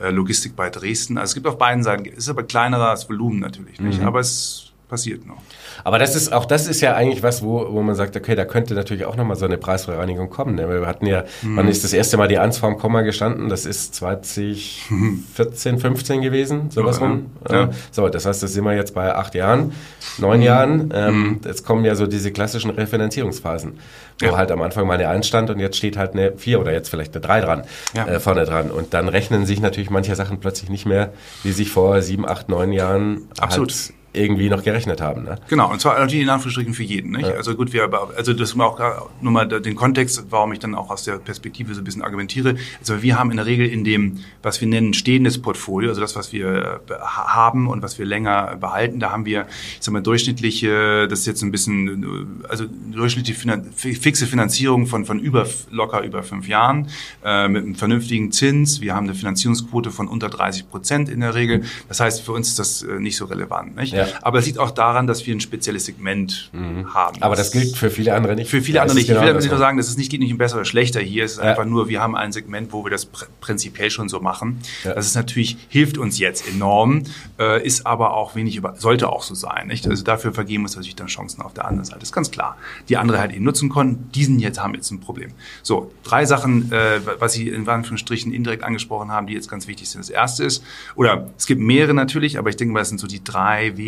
[0.00, 1.18] äh, Logistik bei Dresden.
[1.18, 4.65] Also es gibt auf beiden Seiten, es ist aber kleineres Volumen natürlich nicht, aber es
[4.88, 5.36] passiert noch.
[5.84, 8.44] Aber das ist, auch das ist ja eigentlich was, wo, wo man sagt, okay, da
[8.44, 10.54] könnte natürlich auch nochmal so eine Preisbereinigung kommen.
[10.54, 10.68] Ne?
[10.68, 11.56] Wir hatten ja, Mhm.
[11.56, 13.48] wann ist das erste Mal die Eins vorm Komma gestanden?
[13.48, 17.26] Das ist 2014, 15 gewesen, sowas Ja, rum.
[17.50, 17.70] ja.
[17.90, 19.72] So, das heißt, das sind wir jetzt bei acht Jahren,
[20.18, 20.44] neun Mhm.
[20.44, 20.92] Jahren.
[20.94, 23.78] Ähm, Jetzt kommen ja so diese klassischen Refinanzierungsphasen,
[24.20, 24.36] wo Ja.
[24.36, 26.88] halt am Anfang mal eine Eins stand und jetzt steht halt eine vier oder jetzt
[26.88, 27.62] vielleicht eine drei dran,
[27.94, 28.06] Ja.
[28.06, 28.70] äh, vorne dran.
[28.70, 31.12] Und dann rechnen sich natürlich manche Sachen plötzlich nicht mehr,
[31.44, 33.70] die sich vor sieben, acht, neun Jahren Absolut.
[33.72, 35.24] halt irgendwie noch gerechnet haben.
[35.24, 35.38] Ne?
[35.48, 37.12] Genau, und zwar natürlich in Anführungsstrichen für jeden.
[37.12, 37.24] Nicht?
[37.26, 40.90] Also gut, wir, also das ist auch nur mal den Kontext, warum ich dann auch
[40.90, 42.56] aus der Perspektive so ein bisschen argumentiere.
[42.80, 46.16] Also wir haben in der Regel in dem, was wir nennen, stehendes Portfolio, also das,
[46.16, 49.92] was wir äh, ha- haben und was wir länger behalten, da haben wir, ich sag
[49.92, 52.02] mal, durchschnittliche, das ist jetzt ein bisschen,
[52.42, 56.88] äh, also durchschnittliche Finan fixe Finanzierung von, von über, locker über fünf Jahren,
[57.24, 58.80] äh, mit einem vernünftigen Zins.
[58.80, 61.64] Wir haben eine Finanzierungsquote von unter 30 Prozent in der Regel.
[61.88, 63.76] Das heißt, für uns ist das äh, nicht so relevant.
[63.76, 63.92] Nicht?
[63.94, 64.05] Ja.
[64.22, 67.16] Aber es liegt auch daran, dass wir ein spezielles Segment haben.
[67.16, 67.22] Mhm.
[67.22, 68.50] Aber das gilt für viele andere nicht.
[68.50, 69.04] für viele Da andere nicht.
[69.08, 70.64] es Ich will genau nicht nur sagen, das ist nicht, geht nicht um besser oder
[70.64, 71.24] schlechter hier.
[71.24, 71.44] Es ist Ja.
[71.44, 74.58] einfach nur, wir haben ein Segment, wo wir das pr prinzipiell schon so machen.
[74.84, 74.94] Ja.
[74.94, 77.04] Das ist natürlich, hilft uns jetzt enorm,
[77.38, 79.68] äh, ist aber auch wenig über, sollte auch so sein.
[79.68, 79.86] Nicht?
[79.86, 82.00] Also dafür vergeben uns natürlich dann Chancen auf der anderen Seite.
[82.00, 82.56] Das ist ganz klar.
[82.88, 85.30] Die andere halt eben nutzen konnten, diesen jetzt haben jetzt ein Problem.
[85.62, 89.88] So, drei Sachen, äh, was Sie in Anführungsstrichen indirekt angesprochen haben, die jetzt ganz wichtig
[89.88, 90.00] sind.
[90.00, 90.62] Das erste ist,
[90.94, 93.85] oder es gibt mehrere natürlich, aber ich denke mal, das sind so die drei wesentlichen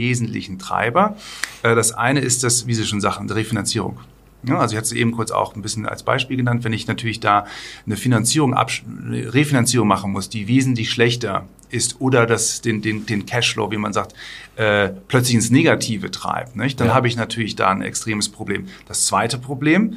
[0.58, 1.16] Treiber.
[1.62, 3.98] Äh, das eine ist das, wie Sie schon sagten, Refinanzierung.
[4.44, 6.86] Ja, also ich hatte es eben kurz auch ein bisschen als Beispiel genannt, wenn ich
[6.86, 7.44] natürlich da
[7.86, 13.26] eine Finanzierung, eine Refinanzierung machen muss, die wesentlich schlechter ist oder das den, den, den
[13.26, 14.14] Cashflow, wie man sagt,
[14.54, 16.78] äh, plötzlich ins Negative treibt, nicht?
[16.78, 16.94] dann Ja.
[16.94, 18.68] habe ich natürlich da ein extremes Problem.
[18.86, 19.94] Das zweite Problem,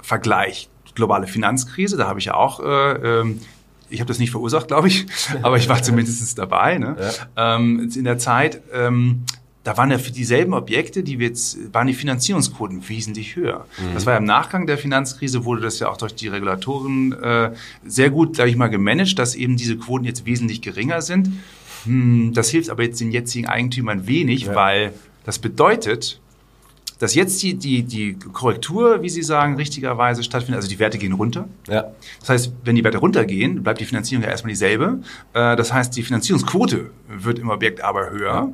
[0.00, 3.40] Vergleich, globale Finanzkrise, da habe ich ja auch, äh, ähm,
[3.90, 5.06] ich habe das nicht verursacht, glaube ich,
[5.42, 6.78] aber ich war zumindest dabei.
[6.78, 6.96] Ne?
[7.36, 9.22] Ähm, jetzt in der Zeit, ähm,
[9.64, 13.66] da waren ja für dieselben Objekte, die wir jetzt, waren die Finanzierungsquoten wesentlich höher.
[13.94, 17.50] Das war ja im Nachgang der Finanzkrise, wurde das ja auch durch die Regulatoren äh,
[17.84, 21.32] sehr gut, glaube ich mal, gemanagt, dass eben diese Quoten jetzt wesentlich geringer sind.
[21.84, 24.54] Hm, das hilft aber jetzt den jetzigen Eigentümern wenig, Ja.
[24.54, 24.92] weil
[25.24, 26.20] das bedeutet,
[26.98, 30.56] dass jetzt die, die, die Korrektur, wie Sie sagen, richtigerweise stattfindet.
[30.56, 31.48] Also die Werte gehen runter.
[31.68, 31.92] Ja.
[32.20, 35.00] Das heißt, wenn die Werte runtergehen, bleibt die Finanzierung ja erstmal dieselbe.
[35.34, 38.52] Äh, Das heißt, die Finanzierungsquote wird im Objekt aber höher.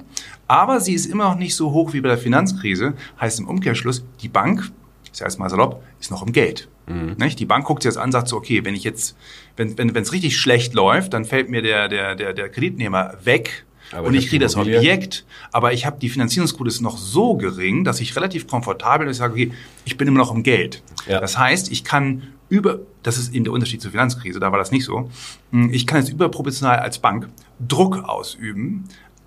[0.48, 2.94] Aber sie ist immer noch nicht so hoch wie bei der Finanzkrise.
[3.20, 4.70] Heißt im Umkehrschluss, die Bank,
[5.04, 6.68] ich sage jetzt mal salopp, ist noch im Geld.
[7.16, 7.38] Nicht?
[7.38, 9.16] Die Bank guckt sich das an, sagt so, okay, wenn ich jetzt,
[9.56, 13.14] wenn wenn wenn, es richtig schlecht läuft, dann fällt mir der, der, der, der Kreditnehmer
[13.22, 13.64] weg.
[13.92, 14.56] Aber und ich kriege das.
[14.56, 19.06] Objekt, aber ich habe die Finanzierungsquote ist noch so gering, dass ich relativ komfortabel bin
[19.08, 19.52] und ich sage, okay,
[19.84, 20.82] ich bin immer noch im Geld.
[21.06, 21.20] Ja.
[21.20, 24.70] Das heißt, ich kann über, das ist eben der Unterschied zur Finanzkrise, da war das
[24.70, 25.10] nicht so,
[25.50, 27.28] Hm, ich kann jetzt überproportional als Bank
[27.66, 28.84] Druck ausüben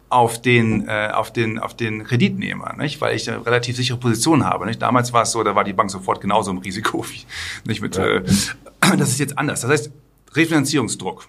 [0.10, 3.02] auf den, äh, auf den, auf den Kreditnehmer, nicht?
[3.02, 4.66] weil ich eine relativ sichere Position habe.
[4.66, 4.82] Nicht?
[4.82, 7.04] Damals war es so, da war die Bank sofort genauso im Risiko.
[7.10, 7.26] Wie,
[7.68, 8.06] nicht mit, Ja.
[8.06, 8.24] äh,
[8.98, 9.62] das ist jetzt anders.
[9.62, 9.92] Das heißt,
[10.34, 11.28] Refinanzierungsdruck.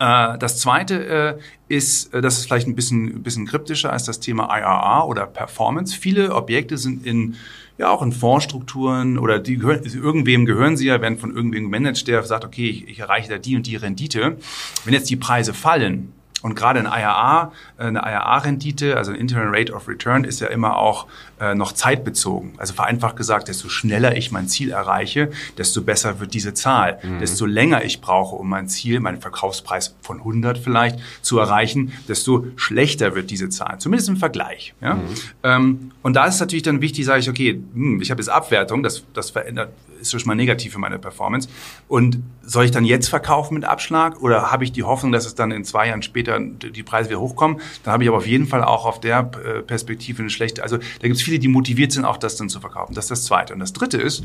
[0.00, 4.04] Äh, das zweite äh, ist, äh, das ist vielleicht ein bisschen, ein bisschen kryptischer als
[4.04, 5.96] das Thema IRR oder Performance.
[5.96, 7.36] Viele Objekte sind in
[7.76, 12.06] ja auch in Fondsstrukturen oder die gehören, irgendwem gehören sie ja, werden von irgendwem gemanagt,
[12.08, 14.36] der sagt, okay, ich, ich erreiche da die und die Rendite.
[14.84, 19.72] Wenn jetzt die Preise fallen, und gerade ein IRA, eine IRA-Rendite, also ein Internal Rate
[19.72, 21.06] of Return, ist ja immer auch
[21.38, 22.52] äh, noch zeitbezogen.
[22.56, 26.98] Also vereinfacht gesagt, desto schneller ich mein Ziel erreiche, desto besser wird diese Zahl.
[27.02, 27.18] Mhm.
[27.18, 32.46] Desto länger ich brauche, um mein Ziel, meinen Verkaufspreis von 100 vielleicht zu erreichen, desto
[32.56, 33.78] schlechter wird diese Zahl.
[33.78, 34.74] Zumindest im Vergleich.
[34.80, 34.94] Ja?
[34.94, 35.00] Mhm.
[35.42, 38.82] Ähm, und da ist natürlich dann wichtig, sage ich, okay, hm, ich habe jetzt Abwertung,
[38.82, 41.48] das, das verändert ist schon mal negativ für meine Performance.
[41.88, 45.34] Und soll ich dann jetzt verkaufen mit Abschlag oder habe ich die Hoffnung, dass es
[45.34, 47.60] dann in zwei Jahren später die Preise wieder hochkommen?
[47.82, 50.62] Dann habe ich aber auf jeden Fall auch auf der äh, Perspektive eine schlechte.
[50.62, 52.94] Also da gibt es viele, die motiviert sind, auch das dann zu verkaufen.
[52.94, 53.54] Das ist das Zweite.
[53.54, 54.22] Und das Dritte ist,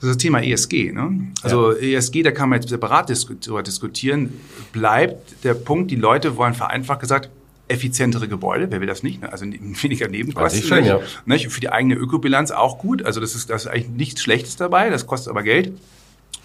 [0.00, 0.92] das ist das Thema ESG.
[0.92, 1.28] Ne?
[1.42, 1.98] Also ja.
[1.98, 4.40] ESG, da kann man jetzt separat diskutieren,
[4.72, 7.30] bleibt der Punkt, die Leute wollen vereinfacht gesagt,
[7.68, 9.22] effizientere Gebäude, wer will das nicht?
[9.22, 9.32] Ne?
[9.32, 9.46] Also
[9.82, 10.62] weniger Nebenkosten.
[10.62, 11.00] Schon, ja.
[11.24, 11.48] nicht?
[11.48, 13.04] Für die eigene Ökobilanz auch gut.
[13.04, 15.72] Also das ist, das ist eigentlich nichts Schlechtes dabei, das kostet aber Geld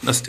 [0.01, 0.23] das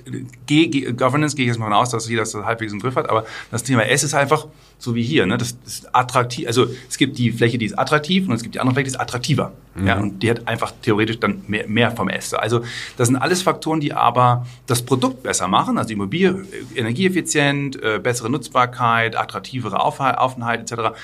[0.46, 3.08] G, G, Governance gehe ich jetzt mal aus, dass jeder das halbwegs im Griff hat,
[3.08, 4.46] aber das Thema S ist einfach
[4.78, 5.36] so wie hier, ne?
[5.38, 8.60] Das ist attraktiv, also es gibt die Fläche, die ist attraktiv und es gibt die
[8.60, 9.52] andere Fläche, die ist attraktiver.
[9.74, 9.86] Mhm.
[9.86, 12.34] Ja, und die hat einfach theoretisch dann mehr, mehr vom S.
[12.34, 12.62] Also
[12.96, 18.30] das sind alles Faktoren, die aber das Produkt besser machen, also Immobilie energieeffizient, äh, bessere
[18.30, 20.96] Nutzbarkeit, attraktivere Aufenthalt etc.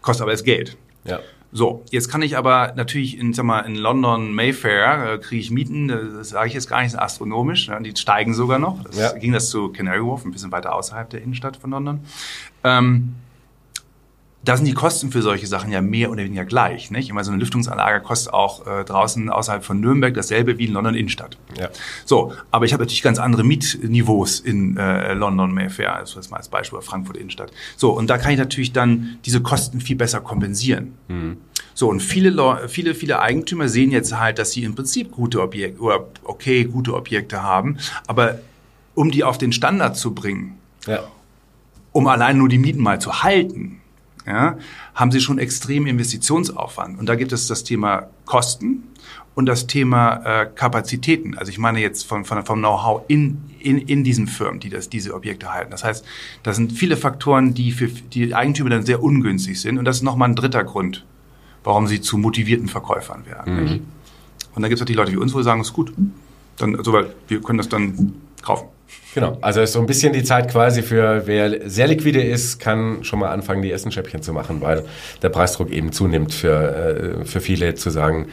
[0.00, 0.76] Kostet aber das Geld.
[1.04, 1.20] Ja.
[1.54, 5.50] So, jetzt kann ich aber natürlich in, sag mal, in London Mayfair äh, kriege ich
[5.50, 7.78] Mieten, das sage ich jetzt gar nicht, astronomisch, ne?
[7.82, 8.82] die steigen sogar noch.
[8.84, 9.12] Das ja.
[9.12, 12.00] ging das zu Canary Wharf, ein bisschen weiter außerhalb der Innenstadt von London.
[12.64, 13.16] Ähm,
[14.44, 16.90] da sind die Kosten für solche Sachen ja mehr oder weniger gleich.
[16.90, 17.08] Nicht?
[17.08, 20.94] Immer so eine Lüftungsanlage kostet auch äh, draußen außerhalb von Nürnberg dasselbe wie in London
[20.94, 21.38] Innenstadt.
[21.58, 21.68] Ja.
[22.04, 26.38] So, aber ich habe natürlich ganz andere Mietniveaus in äh, London Mayfair, also das mal
[26.38, 27.52] als Beispiel Frankfurt Innenstadt.
[27.76, 30.94] So, und da kann ich natürlich dann diese Kosten viel besser kompensieren.
[31.06, 31.36] Mhm.
[31.74, 35.80] So, und viele, viele, viele Eigentümer sehen jetzt halt, dass sie im Prinzip gute Objekte
[35.80, 38.40] oder okay, gute Objekte haben, aber
[38.94, 41.00] um die auf den Standard zu bringen, ja.
[41.92, 43.81] um allein nur die Mieten mal zu halten,
[44.26, 44.56] ja,
[44.94, 46.98] haben sie schon extrem Investitionsaufwand.
[46.98, 48.84] Und da gibt es das Thema Kosten
[49.34, 51.36] und das Thema äh, Kapazitäten.
[51.38, 54.88] Also ich meine jetzt von, von, vom Know-how in, in, in diesen Firmen, die das,
[54.88, 55.70] diese Objekte halten.
[55.70, 56.04] Das heißt,
[56.42, 59.78] das sind viele Faktoren, die für die Eigentümer dann sehr ungünstig sind.
[59.78, 61.04] Und das ist nochmal ein dritter Grund,
[61.64, 63.54] warum sie zu motivierten Verkäufern werden.
[63.54, 63.70] Mhm.
[64.54, 65.92] Und dann gibt es natürlich Leute wie uns, wo sagen, es ist gut.
[66.58, 68.68] Dann, also, weil wir können das dann kaufen.
[69.14, 73.04] Genau, also ist so ein bisschen die Zeit quasi für wer sehr liquide ist, kann
[73.04, 74.84] schon mal anfangen, die ersten Schäppchen zu machen, weil
[75.20, 78.28] der Preisdruck eben zunimmt für, äh, für viele zu sagen,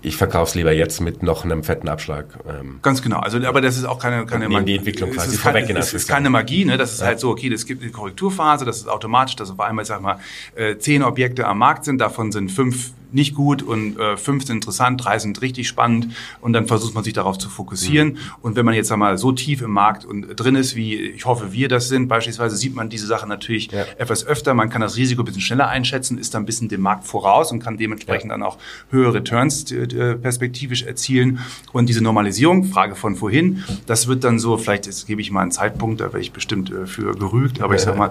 [0.00, 2.26] ich verkaufe es lieber jetzt mit noch einem fetten Abschlag.
[2.48, 2.78] Ähm.
[2.82, 3.18] Ganz genau.
[3.18, 4.66] Also, aber das ist auch keine, keine Magie.
[4.66, 6.76] die Entwicklung quasi es vorweg Es ist keine Magie, ne?
[6.76, 7.06] Das ist ja.
[7.06, 10.20] halt so, okay, es gibt eine Korrekturphase, das ist automatisch, dass auf einmal, sag mal,
[10.54, 14.56] äh, zehn Objekte am Markt sind, davon sind fünf nicht gut und äh, fünf sind
[14.56, 16.08] interessant, drei sind richtig spannend
[16.40, 18.08] und dann versucht man sich darauf zu fokussieren.
[18.08, 18.18] Mhm.
[18.42, 21.52] Und wenn man jetzt einmal so tief im Markt und drin ist, wie ich hoffe,
[21.52, 23.84] wir das sind, beispielsweise sieht man diese Sache natürlich ja.
[23.98, 24.54] etwas öfter.
[24.54, 27.52] Man kann das Risiko ein bisschen schneller einschätzen, ist dann ein bisschen dem Markt voraus
[27.52, 28.36] und kann dementsprechend ja.
[28.36, 28.58] dann auch
[28.90, 31.40] höhere Returns äh, perspektivisch erzielen.
[31.72, 35.42] Und diese Normalisierung, Frage von vorhin, das wird dann so, vielleicht jetzt gebe ich mal
[35.42, 38.10] einen Zeitpunkt, da werde ich bestimmt äh, für gerügt, aber ich sag mal,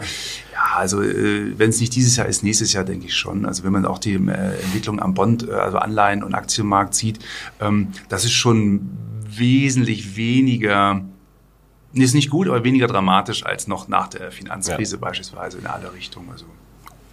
[0.76, 3.46] also äh, wenn es nicht dieses Jahr ist, nächstes Jahr denke ich schon.
[3.46, 7.20] Also wenn man auch die äh, Entwicklung am Bond, äh, also Anleihen- und Aktienmarkt sieht,
[7.60, 8.90] ähm, das ist schon
[9.30, 11.02] wesentlich weniger
[11.94, 15.00] ist nicht gut, aber weniger dramatisch als noch nach der Finanzkrise ja.
[15.00, 16.30] beispielsweise in alle Richtungen.
[16.32, 16.46] Also.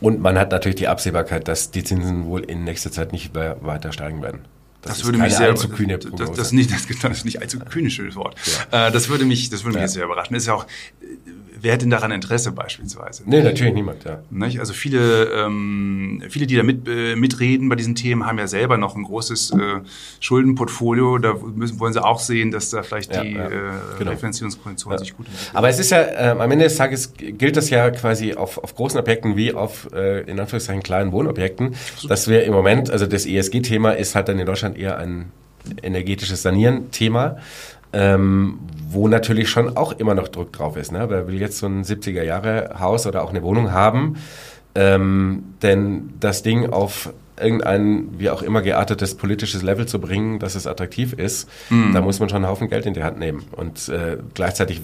[0.00, 3.92] Und man hat natürlich die Absehbarkeit, dass die Zinsen wohl in nächster Zeit nicht weiter
[3.92, 4.40] steigen werden.
[4.84, 7.58] Das, das würde mich sehr allzu kühne das, das, nicht das, das ist nicht allzu
[7.58, 8.36] kühnisches Wort.
[8.70, 8.88] Ja.
[8.88, 9.88] Äh, das würde mich das würde mich ja.
[9.88, 10.34] sehr überraschen.
[10.34, 10.66] Das ist ja auch
[11.64, 13.22] wer hat denn daran Interesse beispielsweise?
[13.26, 14.22] Nee, natürlich niemand, ja.
[14.30, 14.60] Nicht?
[14.60, 18.76] Also viele, ähm, viele, die da mit, äh, mitreden bei diesen Themen, haben ja selber
[18.76, 19.56] noch ein großes äh,
[20.20, 21.18] Schuldenportfolio.
[21.18, 23.50] Da müssen, wollen sie auch sehen, dass da vielleicht ja, die ja, äh,
[23.98, 24.10] genau.
[24.10, 25.56] Refinanzierungskonditionen sich gut entwickeln.
[25.56, 28.74] Aber es ist ja, äh, am Ende des Tages gilt das ja quasi auf, auf
[28.74, 31.74] großen Objekten wie auf, äh, in Anführungszeichen, kleinen Wohnobjekten,
[32.06, 35.32] dass wir im Moment, also das ESG-Thema ist halt dann in Deutschland eher ein
[35.82, 37.38] energetisches Sanieren-Thema
[37.94, 38.58] ähm,
[38.90, 40.92] wo natürlich schon auch immer noch Druck drauf ist.
[40.92, 41.06] Ne?
[41.08, 44.16] Wer will jetzt so ein 70er-Jahre-Haus oder auch eine Wohnung haben?
[44.74, 50.56] Ähm, denn das Ding auf irgendein, wie auch immer geartetes politisches Level zu bringen, dass
[50.56, 51.92] es attraktiv ist, mhm.
[51.94, 53.44] da muss man schon einen Haufen Geld in die Hand nehmen.
[53.52, 54.80] Und äh, gleichzeitig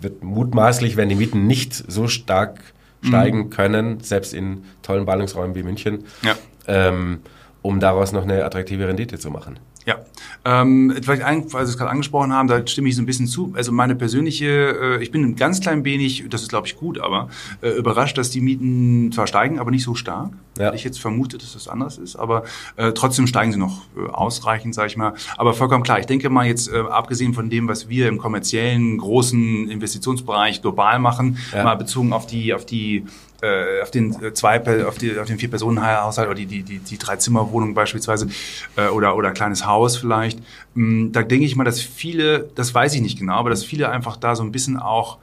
[0.00, 2.60] wird mutmaßlich, wenn die Mieten nicht so stark
[3.02, 3.08] mhm.
[3.08, 6.34] steigen können, selbst in tollen Ballungsräumen wie München, ja.
[6.66, 7.20] ähm,
[7.64, 9.58] um daraus noch eine attraktive Rendite zu machen.
[9.86, 9.96] Ja,
[10.44, 13.26] ähm, vielleicht ein, weil Sie es gerade angesprochen haben, da stimme ich so ein bisschen
[13.26, 13.54] zu.
[13.56, 17.00] Also meine persönliche, äh, ich bin ein ganz klein wenig, das ist glaube ich gut,
[17.00, 17.30] aber
[17.62, 20.32] äh, überrascht, dass die Mieten zwar steigen, aber nicht so stark.
[20.58, 20.74] Ja.
[20.74, 22.44] Ich jetzt vermute, dass das anders ist, aber
[22.76, 25.14] äh, trotzdem steigen sie noch äh, ausreichend, sage ich mal.
[25.38, 25.98] Aber vollkommen klar.
[25.98, 30.98] Ich denke mal jetzt, äh, abgesehen von dem, was wir im kommerziellen großen Investitionsbereich global
[30.98, 31.64] machen, ja.
[31.64, 33.06] mal bezogen auf die auf die
[33.42, 36.62] äh, auf den äh, zwei auf, die, auf den vier Personen Haushalt oder die die
[36.62, 38.28] die, die drei Zimmerwohnung beispielsweise
[38.76, 40.40] äh, oder oder kleines Haus vielleicht
[40.74, 43.64] mh, mm, da denke ich mal dass viele das weiß ich nicht genau aber dass
[43.64, 45.18] viele einfach da so ein bisschen auch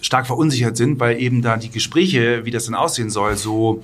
[0.00, 3.82] stark verunsichert sind weil eben da die Gespräche wie das denn aussehen soll so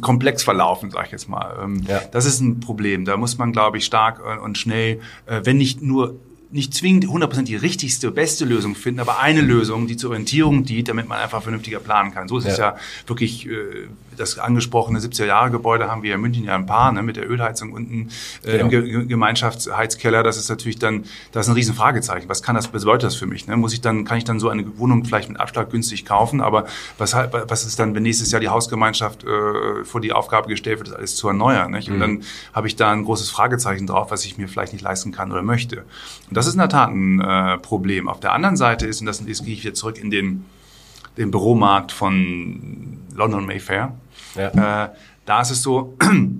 [0.00, 1.58] komplex verlaufen, sag ich jetzt mal.
[1.62, 2.00] Ähm, ja.
[2.10, 3.04] Das ist ein Problem.
[3.04, 6.16] Da muss man, glaube ich, stark und schnell, äh, wenn nicht nur
[6.56, 10.88] nicht zwingend 100% die richtigste, beste Lösung finden, aber eine Lösung, die zur Orientierung dient,
[10.88, 12.26] damit man einfach vernünftiger planen kann.
[12.26, 12.52] So ist ja.
[12.52, 17.02] es ja wirklich äh, das angesprochene 70er-Jahre-Gebäude haben wir in München ja ein paar, ne,
[17.02, 18.08] mit der Ölheizung unten
[18.42, 18.64] äh, genau.
[18.64, 20.22] im Ge Gemeinschaftsheizkeller.
[20.22, 22.28] Das ist natürlich dann, das ist ein Riesenfragezeichen.
[22.28, 23.46] Was kann das, bedeutet das für mich?
[23.46, 23.56] Ne?
[23.56, 26.40] Muss ich dann, kann ich dann so eine Wohnung vielleicht mit Abschlag günstig kaufen?
[26.40, 26.66] Aber
[26.98, 30.88] was, was ist dann, wenn nächstes Jahr die Hausgemeinschaft äh, vor die Aufgabe gestellt wird,
[30.88, 31.70] das alles zu erneuern?
[31.72, 31.88] Nicht?
[31.88, 32.00] Und mhm.
[32.00, 32.20] dann
[32.52, 35.42] habe ich da ein großes Fragezeichen drauf, was ich mir vielleicht nicht leisten kann oder
[35.42, 35.84] möchte.
[36.28, 38.08] Und das ist in der Tat ein äh, Problem.
[38.08, 40.44] Auf der anderen Seite ist, und das jetzt gehe ich wieder zurück in den,
[41.16, 43.94] den Büromarkt von London Mayfair,
[44.36, 44.84] ja.
[44.84, 44.90] Äh,
[45.24, 45.96] da ist es so,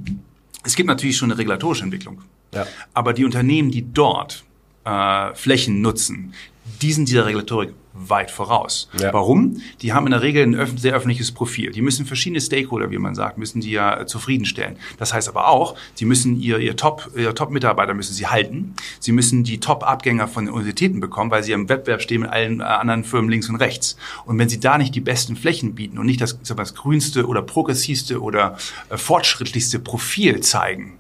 [0.64, 2.22] es gibt natürlich schon eine regulatorische Entwicklung.
[2.54, 2.66] Ja.
[2.94, 4.44] Aber die Unternehmen, die dort
[4.84, 6.32] äh, Flächen nutzen,
[6.80, 8.88] die sind dieser Regulatorik weit voraus.
[9.00, 9.12] Ja.
[9.12, 9.60] Warum?
[9.82, 11.70] Die haben in der Regel ein sehr öffentliches Profil.
[11.70, 14.76] Die müssen verschiedene Stakeholder, wie man sagt, müssen die ja äh, zufriedenstellen.
[14.98, 18.74] Das heißt aber auch, sie müssen ihr, ihr Top, ihr Top-Mitarbeiter müssen sie halten.
[19.00, 22.60] Sie müssen die Top-Abgänger von den Universitäten bekommen, weil sie im Wettbewerb stehen mit allen
[22.60, 23.96] äh, anderen Firmen links und rechts.
[24.24, 27.42] Und wenn sie da nicht die besten Flächen bieten und nicht das, das grünste oder
[27.42, 28.56] progressivste oder
[28.90, 30.98] äh, fortschrittlichste Profil zeigen,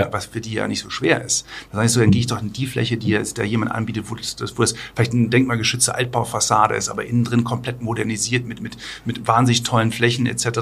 [0.00, 0.12] ja.
[0.12, 1.46] was für die ja nicht so schwer ist.
[1.70, 4.10] Das heißt so, dann gehe ich doch in die Fläche, die jetzt da jemand anbietet,
[4.10, 8.60] wo das, wo das vielleicht eine denkmalgeschützte Altbaufassade ist, aber innen drin komplett modernisiert mit,
[8.60, 10.60] mit, mit wahnsinnig tollen Flächen etc.,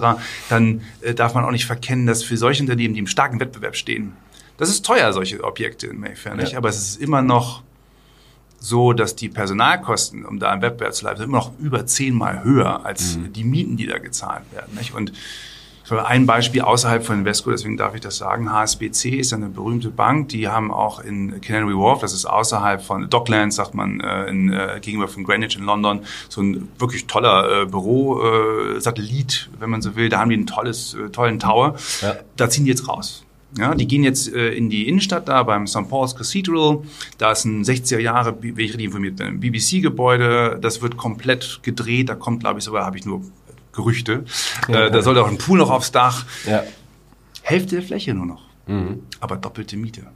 [0.49, 3.77] dann äh, darf man auch nicht verkennen, dass für solche Unternehmen, die im starken Wettbewerb
[3.77, 4.13] stehen,
[4.57, 6.53] das ist teuer, solche Objekte in Mayfair, nicht?
[6.53, 6.59] Ja.
[6.59, 7.63] aber es ist immer noch
[8.59, 12.45] so, dass die Personalkosten, um da im Wettbewerb zu bleiben, sind immer noch über zehnmal
[12.45, 13.33] höher als mhm.
[13.33, 14.77] die Mieten, die da gezahlt werden.
[14.77, 14.93] Nicht?
[14.93, 15.13] Und
[15.99, 18.53] ein Beispiel außerhalb von Invesco, deswegen darf ich das sagen.
[18.53, 20.29] HSBC ist eine berühmte Bank.
[20.29, 24.53] Die haben auch in Canary Wharf, das ist außerhalb von Docklands, sagt man, äh, in,
[24.53, 29.97] äh, gegenüber von Greenwich in London, so ein wirklich toller äh, Büro-Satellit, wenn man so
[29.97, 30.09] will.
[30.09, 31.75] Da haben die einen tolles, äh, tollen Tower.
[32.01, 32.17] Ja.
[32.37, 33.25] Da ziehen die jetzt raus.
[33.59, 35.89] Ja, die gehen jetzt äh, in die Innenstadt da beim St.
[35.89, 36.83] Paul's Cathedral.
[37.19, 40.59] Da ist ein 60er Jahre, wenn ich richtig informiert bin, BBC-Gebäude.
[40.61, 42.09] Das wird komplett gedreht.
[42.09, 43.23] Da kommt, glaube ich, sogar, habe ich nur
[43.73, 44.25] Gerüchte.
[44.69, 46.25] Ja, äh, da soll auch ein Pool noch aufs Dach.
[46.47, 46.65] Ja.
[47.43, 48.43] Hälfte der Fläche nur noch.
[48.67, 49.03] Mhm.
[49.21, 50.07] Aber doppelte Miete.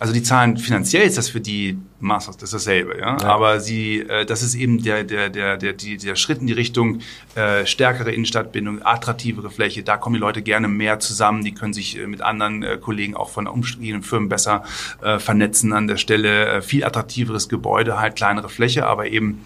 [0.00, 3.16] Also die Zahlen finanziell ist das für die Masters das dasselbe, ja.
[3.20, 3.26] ja.
[3.26, 6.52] Aber sie, äh, das ist eben der der der der die, der Schritt in die
[6.52, 7.00] Richtung
[7.34, 9.82] äh, stärkere Innenstadtbindung, attraktivere Fläche.
[9.82, 11.42] Da kommen die Leute gerne mehr zusammen.
[11.42, 14.62] Die können sich äh, mit anderen äh, Kollegen auch von umstehenden Firmen besser
[15.02, 16.46] äh, vernetzen an der Stelle.
[16.46, 19.44] Äh, viel attraktiveres Gebäude, halt kleinere Fläche, aber eben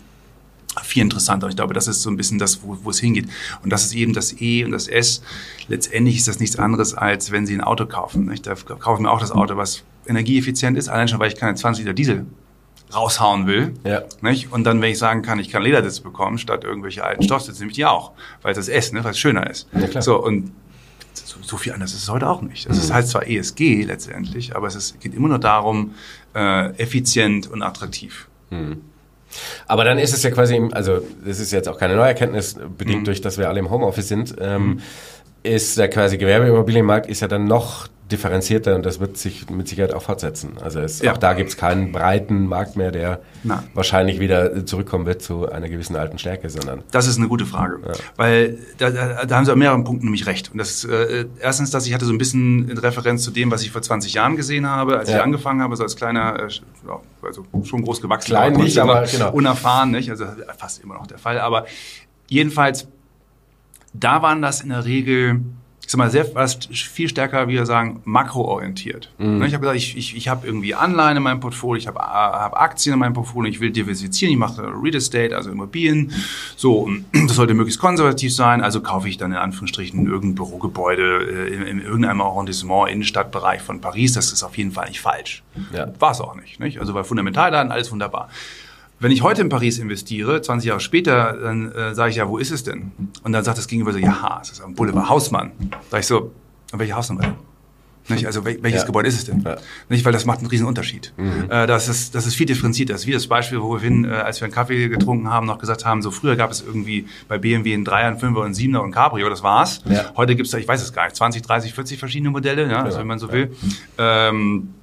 [0.92, 1.48] viel interessanter.
[1.48, 3.26] Ich glaube, das ist so ein bisschen das, wo, wo es hingeht.
[3.62, 5.22] Und das ist eben das E und das S.
[5.68, 8.26] Letztendlich ist das nichts anderes, als wenn Sie ein Auto kaufen.
[8.26, 8.46] Nicht?
[8.46, 11.84] Da kaufen wir auch das Auto, was energieeffizient ist, allein schon, weil ich keine 20
[11.84, 12.26] Liter Diesel
[12.94, 13.74] raushauen will.
[13.84, 14.02] Ja.
[14.20, 14.52] Nicht?
[14.52, 17.70] Und dann, wenn ich sagen kann, ich kann Lederditz bekommen, statt irgendwelche alten Stoffsitze, nehme
[17.70, 19.68] ich die auch, weil das S, ne, weil es schöner ist.
[19.72, 20.02] Ja.
[20.02, 20.52] So, und
[21.14, 22.66] so, so viel anders ist es heute auch nicht.
[22.68, 22.94] Es mhm.
[22.94, 25.94] heißt zwar ESG letztendlich, aber es ist, geht immer nur darum,
[26.34, 28.28] äh, effizient und attraktiv.
[28.50, 28.82] Mhm.
[29.66, 33.04] Aber dann ist es ja quasi, also das ist jetzt auch keine Neuerkenntnis, bedingt mhm.
[33.04, 34.80] durch, dass wir alle im Homeoffice sind, ähm, mhm.
[35.42, 39.94] ist der quasi Gewerbeimmobilienmarkt ist ja dann noch differenzierter und das wird sich mit Sicherheit
[39.94, 40.58] auch fortsetzen.
[40.62, 41.12] Also es, ja.
[41.12, 43.60] auch da gibt es keinen breiten Markt mehr, der Nein.
[43.74, 46.82] wahrscheinlich wieder zurückkommen wird zu einer gewissen alten Stärke, sondern.
[46.90, 47.92] Das ist eine gute Frage, ja.
[48.16, 50.52] weil da, da, da haben Sie an mehreren Punkten nämlich recht.
[50.52, 53.62] Und das äh, erstens, dass ich hatte so ein bisschen in Referenz zu dem, was
[53.62, 55.16] ich vor 20 Jahren gesehen habe, als ja.
[55.16, 56.48] ich angefangen habe, so als kleiner, äh,
[57.22, 59.32] also schon groß gewachsen, Klein nicht, aber genau.
[59.32, 60.10] unerfahren, nicht?
[60.10, 60.26] Also
[60.58, 61.40] fast immer noch der Fall.
[61.40, 61.66] Aber
[62.28, 62.88] jedenfalls,
[63.94, 65.40] da waren das in der Regel
[65.84, 69.10] ich sag mal, sehr, was viel stärker, wie wir sagen, makroorientiert.
[69.18, 69.38] Mhm.
[69.38, 71.98] Ne, ich habe gesagt, ich, ich, ich habe irgendwie Anleihen in meinem Portfolio, ich habe
[71.98, 76.12] hab Aktien in meinem Portfolio, ich will diversifizieren, ich mache Real Estate, also Immobilien.
[76.56, 81.54] So, das sollte möglichst konservativ sein, also kaufe ich dann in Anführungsstrichen irgendein Bürogebäude äh,
[81.54, 84.12] in, in irgendeinem Arrondissement, Innenstadtbereich von Paris.
[84.12, 85.42] Das ist auf jeden Fall nicht falsch.
[85.72, 85.92] Ja.
[85.98, 86.78] War es auch nicht, nicht.
[86.78, 88.30] Also bei Fundamentaldaten alles wunderbar.
[89.02, 92.38] Wenn ich heute in Paris investiere, 20 Jahre später, dann äh, sage ich ja, wo
[92.38, 92.92] ist es denn?
[93.24, 95.50] Und dann sagt das Gegenüber so, ja, es ist am Boulevard Hausmann.
[95.90, 96.30] Sag ich so,
[96.72, 97.34] welche Hausnummer denn?
[98.08, 98.26] Nicht?
[98.26, 98.86] Also welches ja.
[98.86, 99.42] Gebäude ist es denn?
[99.42, 99.56] Ja.
[99.88, 101.12] Nicht, weil das macht einen riesen Unterschied.
[101.16, 101.50] Mhm.
[101.50, 102.90] Äh, das, ist, das ist viel differenziert.
[102.90, 105.46] Das ist wie das Beispiel, wo wir hin, äh, als wir einen Kaffee getrunken haben,
[105.46, 108.46] noch gesagt haben, so früher gab es irgendwie bei BMW einen Dreier, einen Fünfer und
[108.46, 109.82] einen Siebener und Cabrio, das war's.
[109.84, 110.12] Ja.
[110.16, 112.84] Heute gibt es da, ich weiß es gar nicht, 20, 30, 40 verschiedene Modelle, ja,
[112.84, 113.52] also wenn man so will.
[113.98, 114.74] Ähm,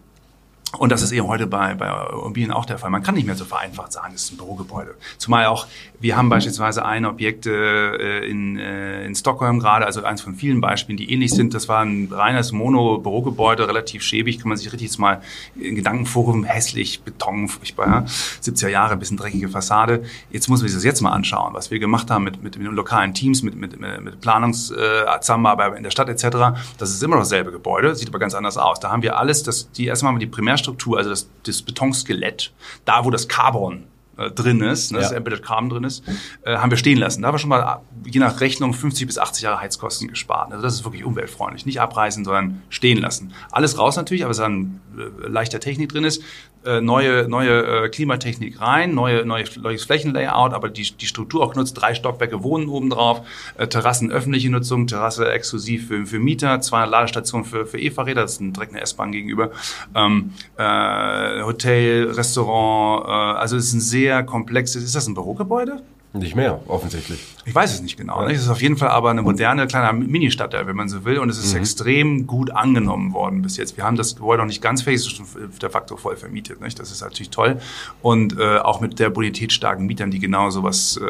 [0.77, 2.91] und das ist eben heute bei, bei Immobilien auch der Fall.
[2.91, 4.93] Man kann nicht mehr so vereinfacht sagen, es ist ein Bürogebäude.
[5.17, 5.65] Zumal auch,
[5.99, 10.62] wir haben beispielsweise ein Objekt äh, in, äh, in Stockholm gerade, also eins von vielen
[10.62, 11.55] Beispielen, die ähnlich sind.
[11.55, 15.21] Das war ein reines Mono-Bürogebäude, relativ schäbig, kann man sich richtig jetzt mal
[15.55, 18.05] in Gedankenforum, hässlich, Beton, furchtbar, ja?
[18.43, 20.03] 70er Jahre, bisschen dreckige Fassade.
[20.29, 22.71] Jetzt muss man sich das jetzt mal anschauen, was wir gemacht haben mit, mit, mit
[22.71, 26.60] lokalen Teams, mit, mit, mit Planungszusammenarbeit äh, in der Stadt etc.
[26.77, 28.79] Das ist immer noch dasselbe Gebäude, sieht aber ganz anders aus.
[28.79, 32.51] Da haben wir alles, das, die erstmal die Primär Primärstruktur, also das, das Betonskelett,
[32.85, 33.85] da wo das Carbon
[34.17, 35.03] äh, drin ist, ne, ja.
[35.03, 36.03] das Embedded Carbon drin ist,
[36.43, 37.21] äh, haben wir stehen lassen.
[37.21, 40.51] Da haben wir schon mal je nach Rechnung 50 bis 80 Jahre Heizkosten gespart.
[40.51, 41.65] Also das ist wirklich umweltfreundlich.
[41.65, 43.33] Nicht abreißen, sondern stehen lassen.
[43.51, 46.21] Alles raus natürlich, aber es dann äh, leichter Technik drin ist.
[46.65, 51.53] Äh, neue, neue äh, Klimatechnik rein, neue, neue, neues Flächenlayout, aber die, die Struktur auch
[51.53, 53.21] genutzt, drei Stockwerke wohnen obendrauf,
[53.57, 58.33] äh, Terrassen öffentliche Nutzung, Terrasse exklusiv für, für Mieter, zwei Ladestationen für, für E-Fahrräder, das
[58.33, 59.51] ist direkt eine S-Bahn gegenüber,
[59.95, 65.81] ähm, äh, Hotel, Restaurant, äh, also es ist ein sehr komplexes, ist das ein Bürogebäude?
[66.11, 67.23] Nicht mehr, offensichtlich.
[67.45, 68.23] Ich weiß es nicht genau.
[68.23, 68.29] Ja.
[68.29, 71.19] Es ist auf jeden Fall aber eine moderne, kleine Ministadt, wenn man so will.
[71.19, 71.59] Und es ist mhm.
[71.59, 73.77] extrem gut angenommen worden bis jetzt.
[73.77, 75.27] Wir haben das Gebäude noch nicht ganz fertig, es ist schon
[75.61, 76.61] der Faktor voll vermietet.
[76.61, 76.79] Nicht?
[76.79, 77.61] Das ist natürlich toll.
[78.01, 81.05] Und äh, auch mit der bonitätsstarken Mietern, die genau sowas äh,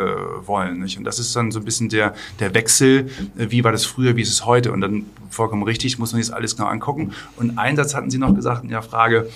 [0.45, 0.79] wollen.
[0.79, 0.97] Nicht?
[0.97, 3.09] Und das ist dann so ein bisschen der, der Wechsel.
[3.37, 4.73] Äh, wie war das früher, wie ist es heute?
[4.73, 7.13] Und dann vollkommen richtig, muss man sich das alles genau angucken.
[7.37, 9.29] Und einen Satz hatten Sie noch gesagt in der Frage,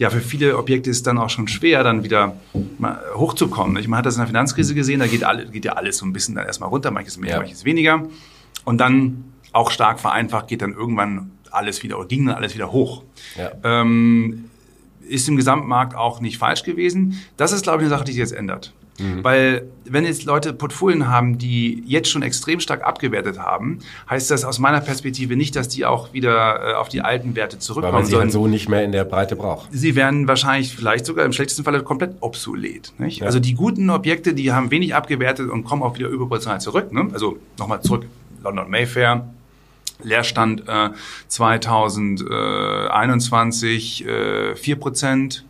[0.00, 2.34] ja, für viele Objekte ist dann auch schon schwer, dann wieder
[3.14, 3.86] hochzukommen.
[3.86, 6.14] Man hat das in der Finanzkrise gesehen, da geht, alle, geht ja alles so ein
[6.14, 7.36] bisschen dann erstmal runter, manches mehr, ja.
[7.36, 8.08] manches weniger.
[8.64, 12.72] Und dann auch stark vereinfacht geht dann irgendwann alles wieder, oder ging dann alles wieder
[12.72, 13.02] hoch.
[13.36, 13.50] Ja.
[13.62, 14.46] Ähm,
[15.06, 17.20] ist im Gesamtmarkt auch nicht falsch gewesen.
[17.36, 18.72] Das ist, glaube ich, eine Sache, die sich jetzt ändert.
[19.00, 19.24] Mhm.
[19.24, 24.44] Weil wenn jetzt Leute Portfolien haben, die jetzt schon extrem stark abgewertet haben, heißt das
[24.44, 27.94] aus meiner Perspektive nicht, dass die auch wieder äh, auf die alten Werte zurückkommen.
[27.94, 29.68] Weil man sie dann so nicht mehr in der Breite braucht.
[29.72, 32.92] Sie werden wahrscheinlich vielleicht sogar im schlechtesten Falle komplett obsolet.
[32.98, 33.20] Nicht?
[33.20, 33.26] Ja.
[33.26, 36.92] Also die guten Objekte, die haben wenig abgewertet und kommen auch wieder überproportional zurück.
[36.92, 37.08] Ne?
[37.12, 38.06] Also nochmal zurück,
[38.42, 39.28] London Mayfair,
[40.02, 40.90] Leerstand äh,
[41.28, 45.44] 2021 äh, 4 Prozent,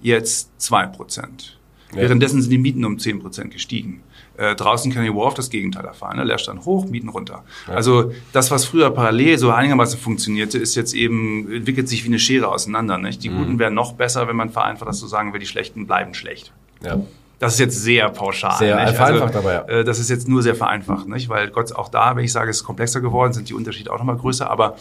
[0.00, 1.58] jetzt 2 Prozent.
[1.94, 2.02] Ja.
[2.02, 4.02] Währenddessen sind die Mieten um 10 Prozent gestiegen.
[4.36, 6.16] Äh, draußen Canary Wharf das Gegenteil erfahren.
[6.16, 6.24] Ne?
[6.24, 7.44] Leerstand hoch, Mieten runter.
[7.68, 7.74] Ja.
[7.74, 12.18] Also das, was früher parallel so einigermaßen funktionierte, ist jetzt eben, entwickelt sich wie eine
[12.18, 12.98] Schere auseinander.
[12.98, 13.22] Nicht?
[13.22, 13.38] Die mhm.
[13.38, 16.52] Guten werden noch besser, wenn man vereinfacht das so sagen will, die Schlechten bleiben schlecht.
[16.82, 17.00] Ja.
[17.38, 18.56] Das ist jetzt sehr pauschal.
[18.58, 18.96] Sehr nicht?
[18.96, 19.80] vereinfacht also, aber, ja.
[19.80, 21.28] Äh, das ist jetzt nur sehr vereinfacht, nicht?
[21.28, 23.98] weil Gott auch da, wenn ich sage, es ist komplexer geworden, sind die Unterschiede auch
[23.98, 24.50] nochmal größer.
[24.50, 24.76] Aber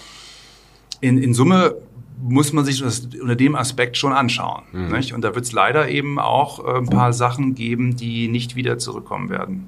[1.02, 1.76] in, in Summe
[2.24, 4.64] muss man sich das unter dem Aspekt schon anschauen.
[4.72, 4.94] Mhm.
[5.14, 8.78] Und da wird es leider eben auch äh, ein paar Sachen geben, die nicht wieder
[8.78, 9.68] zurückkommen werden.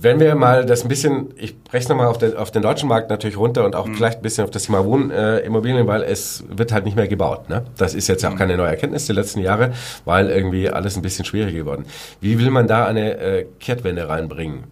[0.00, 3.10] Wenn wir mal das ein bisschen, ich breche nochmal auf den, auf den deutschen Markt
[3.10, 3.94] natürlich runter und auch mhm.
[3.94, 7.48] vielleicht ein bisschen auf das Thema Wohnimmobilien, äh, weil es wird halt nicht mehr gebaut.
[7.48, 7.64] Ne?
[7.76, 8.38] Das ist jetzt auch mhm.
[8.38, 9.72] keine neue Erkenntnis die letzten Jahre,
[10.04, 11.84] weil irgendwie alles ein bisschen schwieriger geworden.
[12.20, 14.64] Wie will man da eine äh, Kehrtwende reinbringen?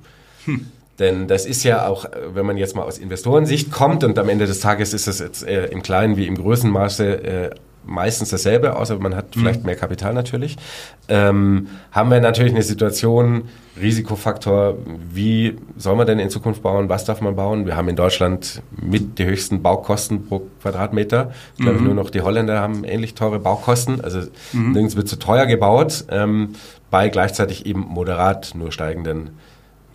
[0.44, 0.66] Hm.
[0.98, 4.46] Denn das ist ja auch, wenn man jetzt mal aus Investorensicht kommt und am Ende
[4.46, 7.50] des Tages ist es jetzt äh, im kleinen wie im großen Maße äh,
[7.86, 9.66] meistens dasselbe, außer man hat vielleicht mhm.
[9.66, 10.56] mehr Kapital natürlich,
[11.08, 13.44] ähm, haben wir natürlich eine Situation,
[13.80, 14.78] Risikofaktor,
[15.12, 17.66] wie soll man denn in Zukunft bauen, was darf man bauen?
[17.66, 21.32] Wir haben in Deutschland mit die höchsten Baukosten pro Quadratmeter.
[21.56, 21.84] Ich glaube, mhm.
[21.84, 24.00] nur noch die Holländer haben ähnlich teure Baukosten.
[24.00, 24.20] Also
[24.52, 24.72] mhm.
[24.72, 26.54] nirgends wird zu teuer gebaut, ähm,
[26.90, 29.30] bei gleichzeitig eben moderat nur steigenden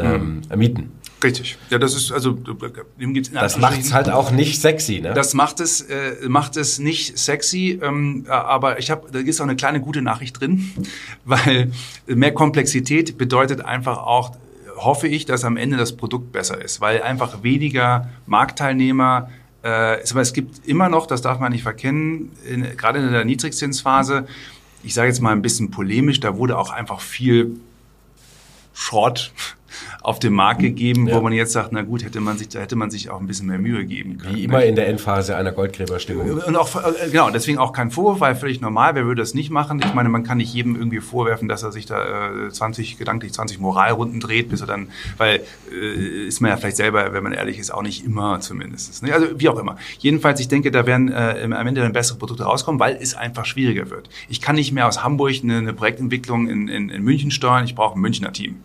[0.03, 0.57] ähm, mhm.
[0.57, 0.91] mieten.
[1.23, 1.57] Richtig.
[1.69, 5.13] Ja, das ist also dem gibt's Das macht es halt auch nicht sexy, ne?
[5.13, 9.45] Das macht es äh, macht es nicht sexy, ähm, aber ich habe da ist auch
[9.45, 10.71] eine kleine gute Nachricht drin,
[11.25, 11.71] weil
[12.07, 14.35] mehr Komplexität bedeutet einfach auch
[14.77, 19.29] hoffe ich, dass am Ende das Produkt besser ist, weil einfach weniger Marktteilnehmer
[19.63, 24.27] äh, es gibt immer noch, das darf man nicht verkennen, in, gerade in der Niedrigzinsphase,
[24.83, 27.59] ich sage jetzt mal ein bisschen polemisch, da wurde auch einfach viel
[28.73, 29.31] Schrott
[30.01, 31.15] auf den Markt gegeben, ja.
[31.15, 33.27] wo man jetzt sagt, na gut, hätte man sich, da hätte man sich auch ein
[33.27, 34.35] bisschen mehr Mühe geben können.
[34.35, 36.29] Wie immer in der Endphase einer Goldgräberstimmung.
[36.29, 39.49] Und auch, äh, genau, deswegen auch kein Vorwurf, weil völlig normal, wer würde das nicht
[39.49, 39.81] machen?
[39.83, 43.33] Ich meine, man kann nicht jedem irgendwie vorwerfen, dass er sich da äh, 20, gedanklich
[43.33, 45.41] 20 Moralrunden dreht, bis er dann, weil
[45.71, 49.03] äh, ist man ja vielleicht selber, wenn man ehrlich ist, auch nicht immer zumindest.
[49.03, 49.13] Ne?
[49.13, 49.77] Also wie auch immer.
[49.99, 53.45] Jedenfalls, ich denke, da werden äh, am Ende dann bessere Produkte rauskommen, weil es einfach
[53.45, 54.09] schwieriger wird.
[54.29, 57.75] Ich kann nicht mehr aus Hamburg eine, eine Projektentwicklung in, in, in München steuern, ich
[57.75, 58.55] brauche ein Münchner Team.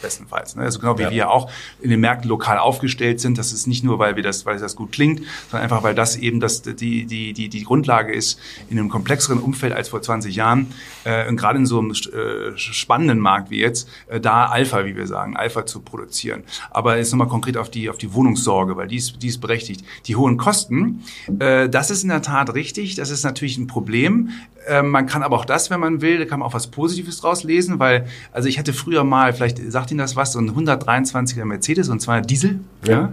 [0.00, 0.56] Bestenfalls.
[0.56, 0.62] Ne?
[0.62, 1.10] Also genau wie ja.
[1.10, 3.38] wir auch in den Märkten lokal aufgestellt sind.
[3.38, 6.16] Das ist nicht nur, weil wir das, weil das gut klingt, sondern einfach, weil das
[6.16, 8.38] eben das, die, die, die, die Grundlage ist
[8.68, 10.72] in einem komplexeren Umfeld als vor 20 Jahren.
[11.04, 14.96] Äh, und gerade in so einem äh, spannenden Markt wie jetzt, äh, da Alpha, wie
[14.96, 16.44] wir sagen, Alpha zu produzieren.
[16.70, 19.84] Aber jetzt nochmal konkret auf die, auf die Wohnungssorge, weil die ist, die ist berechtigt.
[20.06, 21.04] Die hohen Kosten,
[21.38, 22.94] äh, das ist in der Tat richtig.
[22.96, 24.30] Das ist natürlich ein Problem.
[24.66, 27.20] Ähm, man kann aber auch das, wenn man will, da kann man auch was Positives
[27.20, 30.50] draus lesen, weil, also ich hatte früher mal, vielleicht sagt Ihnen das was, so ein
[30.50, 32.60] 123er Mercedes und zwar Diesel.
[32.84, 32.92] Ja.
[32.92, 33.12] ja.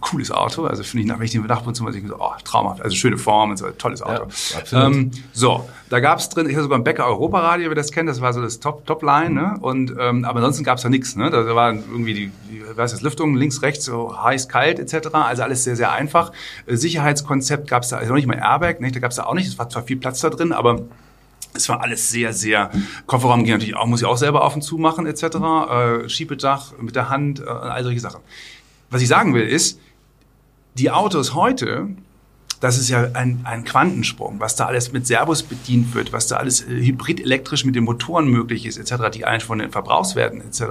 [0.00, 0.64] Cooles Auto.
[0.64, 2.82] Also finde ich nach welchem Dach und so, ich so, oh, traumhaft.
[2.82, 4.26] Also schöne Form und so, tolles Auto.
[4.70, 7.90] Ja, ähm, so, da gab es drin, ich hatte sogar ein Bäcker Europaradio, wer das
[7.90, 9.58] kennt, das war so das Top, Top-Line, ne?
[9.60, 11.30] Und, ähm, aber ansonsten gab es da nichts, ne?
[11.30, 15.08] Da war irgendwie die, die was ist Lüftung, links, rechts, so heiß, kalt, etc.
[15.12, 16.32] Also alles sehr, sehr einfach.
[16.66, 18.92] Äh, Sicherheitskonzept gab es da, also noch nicht mal Airbag, ne?
[18.92, 20.82] Da gab es da auch nicht, es war zwar viel Platz da drin, aber
[21.52, 22.70] es war alles sehr, sehr,
[23.06, 25.24] Kofferraum ging natürlich auch, muss ich auch selber auf und zu machen, etc.
[25.24, 28.20] Äh, Schiebedach mit der Hand, äh, all solche Sachen.
[28.90, 29.80] Was ich sagen will ist,
[30.74, 31.88] die Autos heute
[32.60, 36.36] das ist ja ein, ein Quantensprung, was da alles mit Servos bedient wird, was da
[36.36, 40.62] alles äh, hybrid-elektrisch mit den Motoren möglich ist, etc., die eigentlich von den Verbrauchswerten, etc.,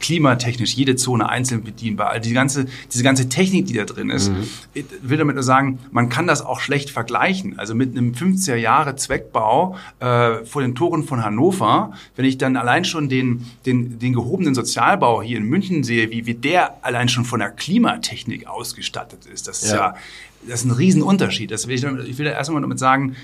[0.00, 4.30] klimatechnisch, jede Zone einzeln bedienbar, also die ganze, diese ganze Technik, die da drin ist,
[4.30, 4.48] mhm.
[4.74, 7.58] ich will damit nur sagen, man kann das auch schlecht vergleichen.
[7.58, 12.56] Also mit einem 50er Jahre Zweckbau äh, vor den Toren von Hannover, wenn ich dann
[12.56, 17.08] allein schon den, den, den gehobenen Sozialbau hier in München sehe, wie, wie der allein
[17.08, 19.94] schon von der Klimatechnik ausgestattet ist, das ist ja, ja
[20.46, 21.50] das ist ein Riesenunterschied.
[21.50, 23.16] Das will ich, ich will erst einmal damit sagen,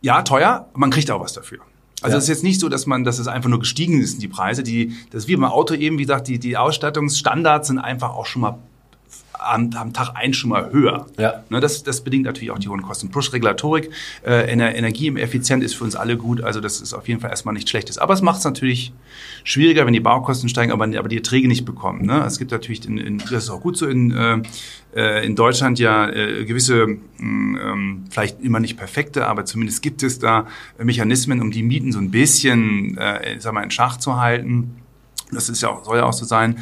[0.00, 1.60] ja, teuer, man kriegt auch was dafür.
[2.02, 2.32] Also es ja.
[2.32, 4.64] ist jetzt nicht so, dass man, dass es einfach nur gestiegen ist, die Preise.
[4.64, 8.26] Die, das ist wie beim Auto eben, wie gesagt, die, die Ausstattungsstandards sind einfach auch
[8.26, 8.58] schon mal
[9.44, 11.06] am, am Tag eins schon mal höher.
[11.18, 11.44] Ja.
[11.50, 13.10] Ne, das, das bedingt natürlich auch die hohen Kosten.
[13.10, 13.90] Plus Regulatorik,
[14.24, 16.42] äh, Energie effizient ist für uns alle gut.
[16.42, 17.98] Also das ist auf jeden Fall erstmal nichts Schlechtes.
[17.98, 18.92] Aber es macht es natürlich
[19.44, 22.06] schwieriger, wenn die Baukosten steigen, aber, aber die Erträge nicht bekommen.
[22.06, 22.24] Ne?
[22.24, 24.42] Es gibt natürlich, in, in, das ist auch gut so in, äh,
[24.94, 30.02] äh in Deutschland ja äh, gewisse, mm, ähm, vielleicht immer nicht perfekte, aber zumindest gibt
[30.02, 30.46] es da
[30.78, 34.76] Mechanismen, um die Mieten so ein bisschen, äh, sag mal, in Schach zu halten.
[35.32, 36.58] Das ist ja auch, soll ja auch so sein.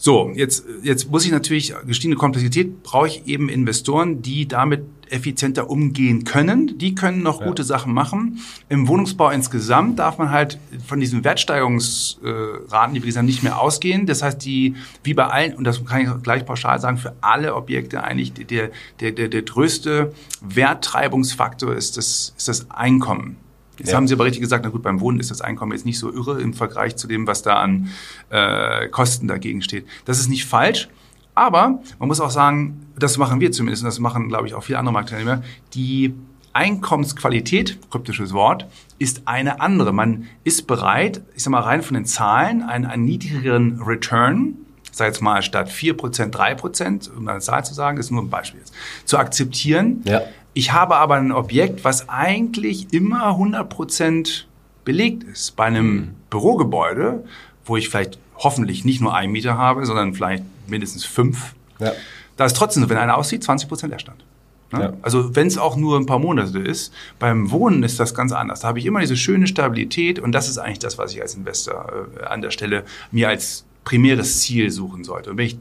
[0.00, 5.68] So, jetzt, jetzt muss ich natürlich, gestiegene Komplexität, brauche ich eben Investoren, die damit effizienter
[5.68, 6.78] umgehen können.
[6.78, 7.48] Die können noch ja.
[7.48, 8.38] gute Sachen machen.
[8.68, 13.60] Im Wohnungsbau insgesamt darf man halt von diesen Wertsteigerungsraten, die wir gesagt haben, nicht mehr
[13.60, 14.06] ausgehen.
[14.06, 17.56] Das heißt, die, wie bei allen, und das kann ich gleich pauschal sagen, für alle
[17.56, 18.70] Objekte eigentlich der,
[19.00, 23.36] der, der, der größte Werttreibungsfaktor ist das, ist das Einkommen.
[23.78, 23.96] Jetzt ja.
[23.96, 26.12] haben Sie aber richtig gesagt, na gut, beim Wohnen ist das Einkommen jetzt nicht so
[26.12, 27.88] irre im Vergleich zu dem, was da an
[28.30, 29.86] äh, Kosten dagegen steht.
[30.04, 30.88] Das ist nicht falsch,
[31.34, 34.64] aber man muss auch sagen, das machen wir zumindest, und das machen, glaube ich, auch
[34.64, 35.42] viele andere Marktteilnehmer,
[35.74, 36.14] die
[36.52, 38.66] Einkommensqualität, kryptisches Wort,
[38.98, 39.92] ist eine andere.
[39.92, 44.54] Man ist bereit, ich sag mal rein von den Zahlen, einen, einen niedrigeren Return,
[44.90, 48.58] sag jetzt mal statt 4%, 3%, um eine Zahl zu sagen, ist nur ein Beispiel
[48.58, 48.74] jetzt,
[49.04, 50.22] zu akzeptieren, ja.
[50.58, 54.42] Ich habe aber ein Objekt, was eigentlich immer 100%
[54.84, 55.54] belegt ist.
[55.54, 56.16] Bei einem.
[56.30, 57.24] Bürogebäude,
[57.64, 61.54] wo ich vielleicht hoffentlich nicht nur einen Mieter habe, sondern vielleicht mindestens fünf.
[61.78, 61.92] Ja.
[62.36, 64.24] Da ist trotzdem, so, wenn einer aussieht, 20% Leerstand.
[64.72, 64.80] Ne?
[64.80, 64.92] Ja.
[65.00, 68.60] Also wenn es auch nur ein paar Monate ist, beim Wohnen ist das ganz anders.
[68.60, 71.36] Da habe ich immer diese schöne Stabilität und das ist eigentlich das, was ich als
[71.36, 75.30] Investor äh, an der Stelle mir als primäres Ziel suchen sollte.
[75.30, 75.58] Und wenn ich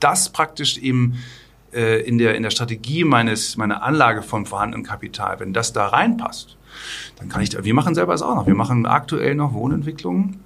[0.00, 1.18] das praktisch eben
[1.72, 5.88] äh, in, der, in der Strategie meines, meiner Anlage von vorhandenem Kapital, wenn das da
[5.88, 6.56] reinpasst,
[7.16, 8.46] dann kann ich, wir machen selber das auch noch.
[8.46, 10.40] Wir machen aktuell noch Wohnentwicklungen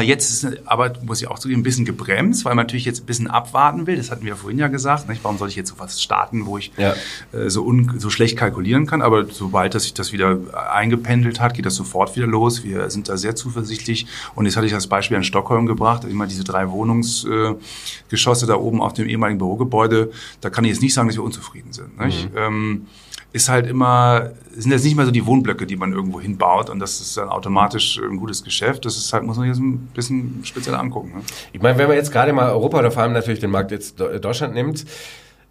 [0.00, 3.06] jetzt ist aber, muss ich auch zugeben, ein bisschen gebremst, weil man natürlich jetzt ein
[3.06, 3.96] bisschen abwarten will.
[3.96, 5.08] Das hatten wir vorhin ja gesagt.
[5.08, 5.22] Nicht?
[5.22, 6.94] Warum soll ich jetzt so was starten, wo ich ja.
[7.32, 9.02] äh, so, un, so schlecht kalkulieren kann?
[9.02, 10.38] Aber sobald das sich das wieder
[10.72, 12.64] eingependelt hat, geht das sofort wieder los.
[12.64, 14.06] Wir sind da sehr zuversichtlich.
[14.34, 16.04] Und jetzt hatte ich das Beispiel in Stockholm gebracht.
[16.04, 20.10] Immer diese drei Wohnungsgeschosse äh, da oben auf dem ehemaligen Bürogebäude.
[20.40, 21.98] Da kann ich jetzt nicht sagen, dass wir unzufrieden sind.
[22.00, 22.32] Nicht?
[22.32, 22.38] Mhm.
[22.38, 22.86] Ähm,
[23.34, 26.78] ist halt immer, sind jetzt nicht mehr so die Wohnblöcke, die man irgendwo hinbaut und
[26.78, 28.84] das ist dann automatisch ein gutes Geschäft.
[28.84, 31.14] Das ist halt, muss man jetzt ein bisschen speziell angucken.
[31.16, 31.22] Ne?
[31.52, 33.98] Ich meine, wenn man jetzt gerade mal Europa oder vor allem natürlich den Markt jetzt
[33.98, 34.86] Deutschland nimmt,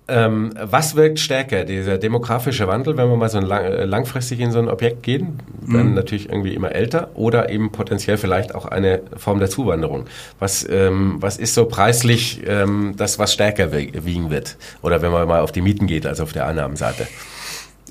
[0.08, 1.66] ähm, was wirkt stärker?
[1.66, 5.90] Dieser demografische Wandel, wenn wir mal so lang, langfristig in so ein Objekt gehen, dann
[5.90, 5.94] mhm.
[5.94, 10.06] natürlich irgendwie immer älter oder eben potenziell vielleicht auch eine Form der Zuwanderung.
[10.40, 14.56] Was, ähm, was ist so preislich ähm, das, was stärker wiegen wird?
[14.82, 17.08] Oder wenn man mal auf die Mieten geht, als auf der Annahmenseite?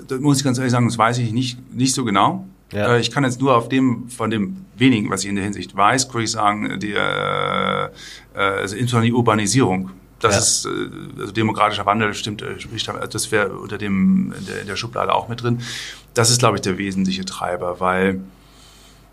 [0.08, 2.46] Das muss ich ganz ehrlich sagen, das weiß ich nicht, nicht so genau.
[2.72, 2.94] Ja.
[2.94, 5.76] Äh, ich kann jetzt nur auf dem, von dem wenigen, was ich in der Hinsicht
[5.76, 7.88] weiß, würde ich sagen, die, äh,
[8.34, 9.90] also insbesondere die Urbanisierung.
[10.20, 10.40] Das ja.
[10.40, 15.14] ist, äh, also demokratischer Wandel stimmt, das wäre unter dem, in der, in der Schublade
[15.14, 15.60] auch mit drin.
[16.14, 18.20] Das ist, glaube ich, der wesentliche Treiber, weil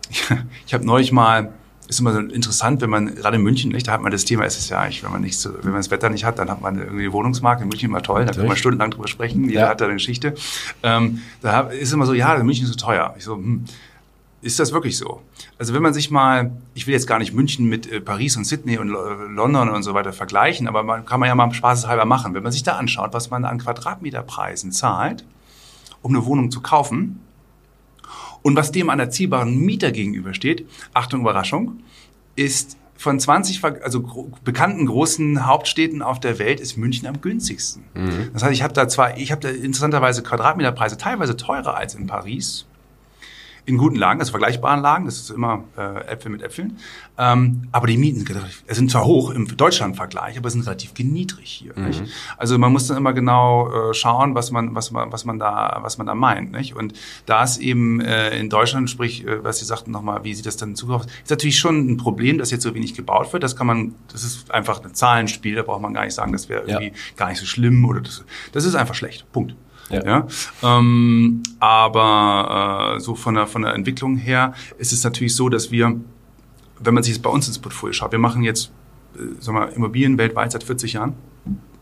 [0.10, 0.24] ich,
[0.66, 1.54] ich habe neulich mal
[1.90, 4.46] ist immer so interessant, wenn man gerade in München, nicht, da hat man das Thema
[4.46, 7.04] SSH, wenn man nicht so, wenn man das Wetter nicht hat, dann hat man irgendwie
[7.04, 9.70] den Wohnungsmarkt in München immer toll, da kann man stundenlang drüber sprechen, jeder ja.
[9.70, 10.36] hat da eine Geschichte.
[10.84, 13.16] Ähm, da ist immer so, ja, München ist so teuer.
[13.18, 13.66] Ich so, hm,
[14.42, 15.22] ist das wirklich so?
[15.58, 18.46] Also wenn man sich mal, ich will jetzt gar nicht München mit äh, Paris und
[18.46, 22.06] Sydney und äh, London und so weiter vergleichen, aber man kann man ja mal spaßeshalber
[22.06, 22.36] machen.
[22.36, 25.26] Wenn man sich da anschaut, was man an Quadratmeterpreisen zahlt,
[26.04, 27.20] um eine Wohnung zu kaufen
[28.42, 31.84] und was dem an erzielbaren Mieter gegenübersteht, Achtung Überraschung,
[32.36, 37.84] ist von 20 also gro bekannten großen Hauptstädten auf der Welt ist München am günstigsten.
[37.94, 38.30] Mhm.
[38.34, 42.08] Das heißt, ich habe da zwar, ich habe da interessanterweise Quadratmeterpreise teilweise teurer als in
[42.08, 42.66] Paris,
[43.70, 46.78] in guten Lagen, also vergleichbaren Lagen, das ist immer äh, Äpfel mit Äpfeln.
[47.20, 48.26] Ähm, aber die Mieten
[48.68, 51.74] sind zwar hoch im Deutschland-Vergleich, aber sind relativ niedrig hier.
[51.76, 51.86] Mhm.
[51.86, 52.04] Nicht?
[52.38, 55.80] Also man muss dann immer genau äh, schauen, was man, was man, was man da,
[55.82, 56.52] was man da meint.
[56.52, 56.76] Nicht?
[56.76, 56.94] Und
[57.28, 60.58] da ist eben äh, in Deutschland, sprich, äh, was Sie sagten nochmal, wie sieht das
[60.58, 63.44] dann in Zukunft aus, ist natürlich schon ein Problem, dass jetzt so wenig gebaut wird.
[63.44, 66.50] Das kann man, das ist einfach ein Zahlenspiel, da braucht man gar nicht sagen, das
[66.50, 66.94] wäre irgendwie ja.
[67.18, 69.32] gar nicht so schlimm oder das, das ist einfach schlecht.
[69.32, 69.54] Punkt.
[69.90, 70.06] Ja.
[70.06, 70.28] ja?
[70.64, 75.72] Ähm, aber äh, so von der, von der Entwicklung her ist es natürlich so, dass
[75.72, 76.00] wir,
[76.80, 78.72] wenn man sich jetzt bei uns ins Portfolio schaut, wir machen jetzt
[79.16, 81.14] äh, sagen wir, Immobilien weltweit seit 40 Jahren.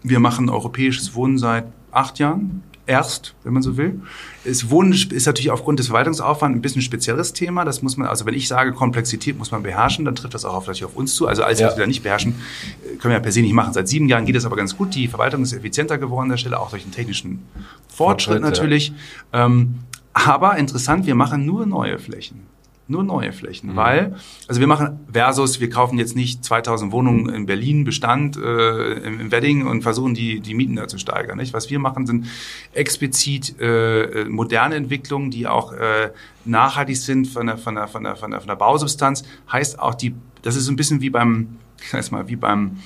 [0.04, 4.02] Wir machen europäisches Wohnen seit acht Jahren erst, wenn man so will.
[4.44, 7.66] Es Wohnen ist natürlich aufgrund des Verwaltungsaufwands ein bisschen ein spezielles Thema.
[7.66, 10.56] Das muss man, also wenn ich sage, Komplexität muss man beherrschen, dann trifft das auch
[10.56, 11.28] auf, auf uns zu.
[11.28, 11.68] Also alles, ja.
[11.68, 12.36] was wir da nicht beherrschen,
[12.84, 13.74] äh, können wir ja per se nicht machen.
[13.74, 14.96] Seit sieben Jahren geht es aber ganz gut.
[14.96, 17.44] Die Verwaltung ist effizienter geworden an der Stelle, auch durch den technischen
[17.88, 18.94] Fortschritt, Fortschritt natürlich.
[19.34, 19.46] Ja.
[19.46, 19.76] Ähm,
[20.14, 22.48] aber interessant, wir machen nur neue Flächen.
[22.90, 23.76] Nur neue Flächen, mhm.
[23.76, 24.16] weil,
[24.48, 29.30] also wir machen versus, wir kaufen jetzt nicht 2000 Wohnungen in Berlin, Bestand äh, im
[29.30, 31.38] Wedding und versuchen die, die Mieten da zu steigern.
[31.38, 31.54] Nicht?
[31.54, 32.28] Was wir machen, sind
[32.74, 36.12] explizit äh, moderne Entwicklungen, die auch äh,
[36.46, 39.24] nachhaltig sind von der, von, der, von, der, von, der, von der Bausubstanz.
[39.52, 42.78] Heißt auch, die, das ist ein bisschen wie beim, ich sag mal, wie beim,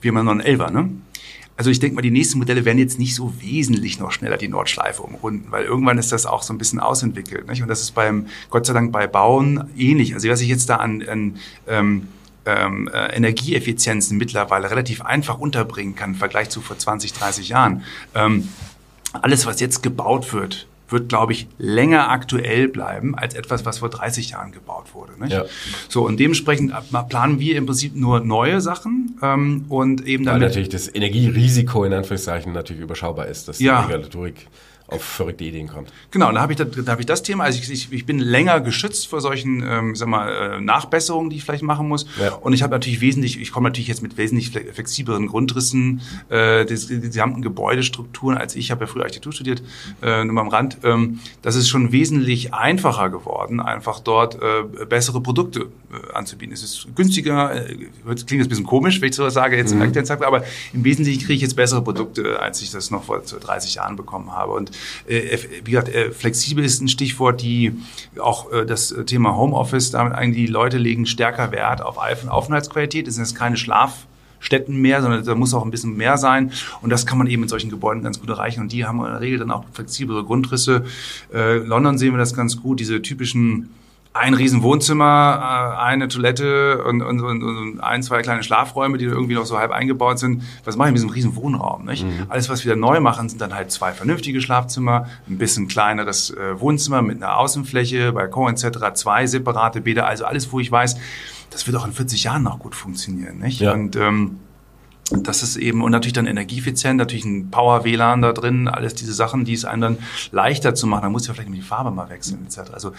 [0.00, 0.90] wie beim 911, ne?
[1.60, 4.48] Also ich denke mal, die nächsten Modelle werden jetzt nicht so wesentlich noch schneller die
[4.48, 7.46] Nordschleife umrunden, weil irgendwann ist das auch so ein bisschen ausentwickelt.
[7.48, 7.60] Nicht?
[7.60, 10.14] Und das ist beim, Gott sei Dank, bei Bauen ähnlich.
[10.14, 11.36] Also was ich jetzt da an, an
[11.68, 12.08] ähm,
[12.46, 17.82] ähm, äh, Energieeffizienzen mittlerweile relativ einfach unterbringen kann im Vergleich zu vor 20, 30 Jahren.
[18.14, 18.48] Ähm,
[19.12, 23.90] alles, was jetzt gebaut wird, wird, glaube ich, länger aktuell bleiben als etwas, was vor
[23.90, 25.12] 30 Jahren gebaut wurde.
[25.20, 25.32] Nicht?
[25.32, 25.44] Ja.
[25.88, 26.72] So, und dementsprechend
[27.08, 30.40] planen wir im Prinzip nur neue Sachen ähm, und eben dann.
[30.40, 33.82] Weil natürlich das Energierisiko in Anführungszeichen natürlich überschaubar ist, dass ja.
[33.82, 34.46] die Regulatorik
[34.90, 35.92] auf verrückte Ideen kommt.
[36.10, 37.44] Genau, da habe ich, da, da hab ich das Thema.
[37.44, 41.36] Also ich, ich, ich bin länger geschützt vor solchen, ähm, sag mal, äh, Nachbesserungen, die
[41.36, 42.06] ich vielleicht machen muss.
[42.20, 42.34] Ja.
[42.34, 46.74] Und ich habe natürlich wesentlich, ich komme natürlich jetzt mit wesentlich flexibleren Grundrissen, äh, die,
[46.74, 49.62] die gesamten Gebäudestrukturen, als ich habe ja früher Architektur studiert,
[50.02, 50.78] äh, nur mal am Rand.
[50.82, 55.60] Ähm, das ist schon wesentlich einfacher geworden, einfach dort äh, bessere Produkte
[55.92, 56.52] äh, anzubieten.
[56.52, 59.82] Es ist günstiger, äh, klingt jetzt ein bisschen komisch, wenn ich sowas sage, jetzt mhm.
[59.82, 63.76] im aber im Wesentlichen kriege ich jetzt bessere Produkte, als ich das noch vor 30
[63.76, 64.52] Jahren bekommen habe.
[64.52, 64.70] Und
[65.06, 67.72] äh, wie gesagt, äh, flexibel ist ein Stichwort, die
[68.18, 73.08] auch äh, das Thema Homeoffice, damit eigentlich die Leute legen stärker Wert auf Aufenthaltsqualität.
[73.08, 76.52] Es sind jetzt keine Schlafstätten mehr, sondern da muss auch ein bisschen mehr sein.
[76.82, 78.60] Und das kann man eben in solchen Gebäuden ganz gut erreichen.
[78.60, 80.84] Und die haben in der Regel dann auch flexiblere Grundrisse.
[81.32, 83.70] Äh, London sehen wir das ganz gut, diese typischen
[84.12, 89.04] ein riesen Wohnzimmer, äh, eine Toilette und, und, und, und ein, zwei kleine Schlafräume, die
[89.04, 90.42] irgendwie noch so halb eingebaut sind.
[90.64, 91.84] Was mache ich mit diesem riesen Wohnraum?
[91.84, 92.04] Nicht?
[92.04, 92.26] Mhm.
[92.28, 96.60] Alles, was wir neu machen, sind dann halt zwei vernünftige Schlafzimmer, ein bisschen kleineres äh,
[96.60, 100.96] Wohnzimmer mit einer Außenfläche, Balkon etc., zwei separate Bäder, also alles, wo ich weiß,
[101.50, 103.38] das wird auch in 40 Jahren noch gut funktionieren.
[103.38, 103.60] Nicht?
[103.60, 103.72] Ja.
[103.72, 104.38] Und ähm,
[105.10, 109.44] das ist eben, und natürlich dann energieeffizient, natürlich ein Power-WLAN da drin, alles diese Sachen,
[109.44, 109.98] die es einem dann
[110.30, 111.02] leichter zu machen.
[111.02, 112.72] Da muss ja vielleicht die Farbe mal wechseln, etc.
[112.72, 112.92] Also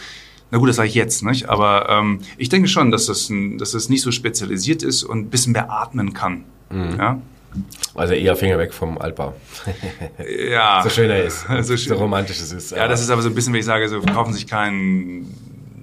[0.51, 1.49] na gut, das sage ich jetzt, nicht?
[1.49, 5.19] Aber ähm, ich denke schon, dass das, ein, dass das nicht so spezialisiert ist und
[5.19, 6.43] ein bisschen mehr atmen kann.
[6.69, 6.97] Mhm.
[6.97, 7.21] Ja?
[7.95, 9.33] Also eher Finger weg vom Altbau.
[10.51, 10.81] ja.
[10.83, 11.45] So schön er ist.
[11.61, 12.71] So, so romantisch es ist.
[12.71, 15.25] Ja, das ist aber so ein bisschen, wenn ich sage, so kaufen sich kein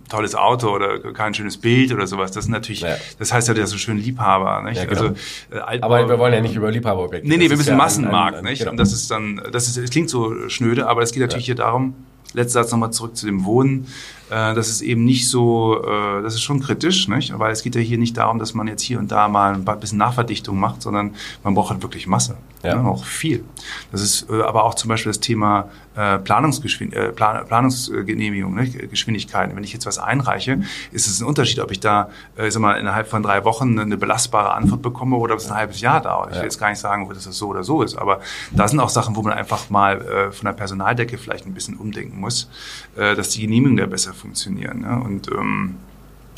[0.08, 2.30] tolles Auto oder kein schönes Bild oder sowas.
[2.32, 2.96] Das ist natürlich, ja.
[3.18, 4.62] das heißt ja, der so schön Liebhaber.
[4.62, 4.78] Nicht?
[4.78, 5.00] Ja, genau.
[5.00, 5.14] also,
[5.50, 7.28] äh, aber wir wollen ja nicht über Liebhaberobjekte.
[7.28, 8.60] Nee, nee, wir müssen ja Massenmarkt, ein, ein, nicht?
[8.60, 8.72] Genau.
[8.72, 11.54] Und das ist dann, das ist, es klingt so schnöde, aber es geht natürlich hier
[11.54, 11.94] darum,
[12.32, 13.86] letzter Satz nochmal zurück zu dem Wohnen.
[14.30, 17.36] Äh, das ist eben nicht so, äh, das ist schon kritisch, nicht?
[17.38, 19.80] weil es geht ja hier nicht darum, dass man jetzt hier und da mal ein
[19.80, 22.76] bisschen Nachverdichtung macht, sondern man braucht halt wirklich Masse, ja.
[22.76, 22.88] ne?
[22.88, 23.44] auch viel.
[23.92, 25.68] Das ist äh, aber auch zum Beispiel das Thema
[25.98, 28.68] äh, Planungsgeschwind äh, Plan Planungsgenehmigung, ne?
[28.68, 29.56] Geschwindigkeiten.
[29.56, 30.60] Wenn ich jetzt was einreiche,
[30.92, 33.96] ist es ein Unterschied, ob ich da, äh, sag mal, innerhalb von drei Wochen eine
[33.96, 36.30] belastbare Antwort bekomme oder ob es ein halbes Jahr dauert.
[36.30, 38.20] Ich will jetzt gar nicht sagen, dass es so oder so ist, aber
[38.52, 41.76] da sind auch Sachen, wo man einfach mal äh, von der Personaldecke vielleicht ein bisschen
[41.76, 42.48] umdenken muss,
[42.96, 44.80] äh, dass die Genehmigung da besser funktionieren.
[44.80, 45.00] Ne?
[45.02, 45.76] Und ähm,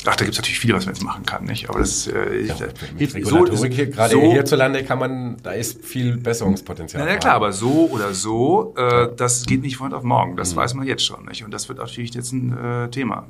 [0.05, 1.69] Ach, da gibt es natürlich viel, was man jetzt machen kann, nicht?
[1.69, 2.55] Aber das äh, ja,
[2.97, 7.03] hilft Regulatorik hier, gerade so, hierzulande kann man, da ist viel Besserungspotenzial.
[7.03, 10.37] Na ja, klar, aber so oder so, äh, das geht nicht von heute auf morgen.
[10.37, 10.57] Das mhm.
[10.57, 11.43] weiß man jetzt schon, nicht?
[11.43, 13.27] Und das wird natürlich jetzt ein äh, Thema.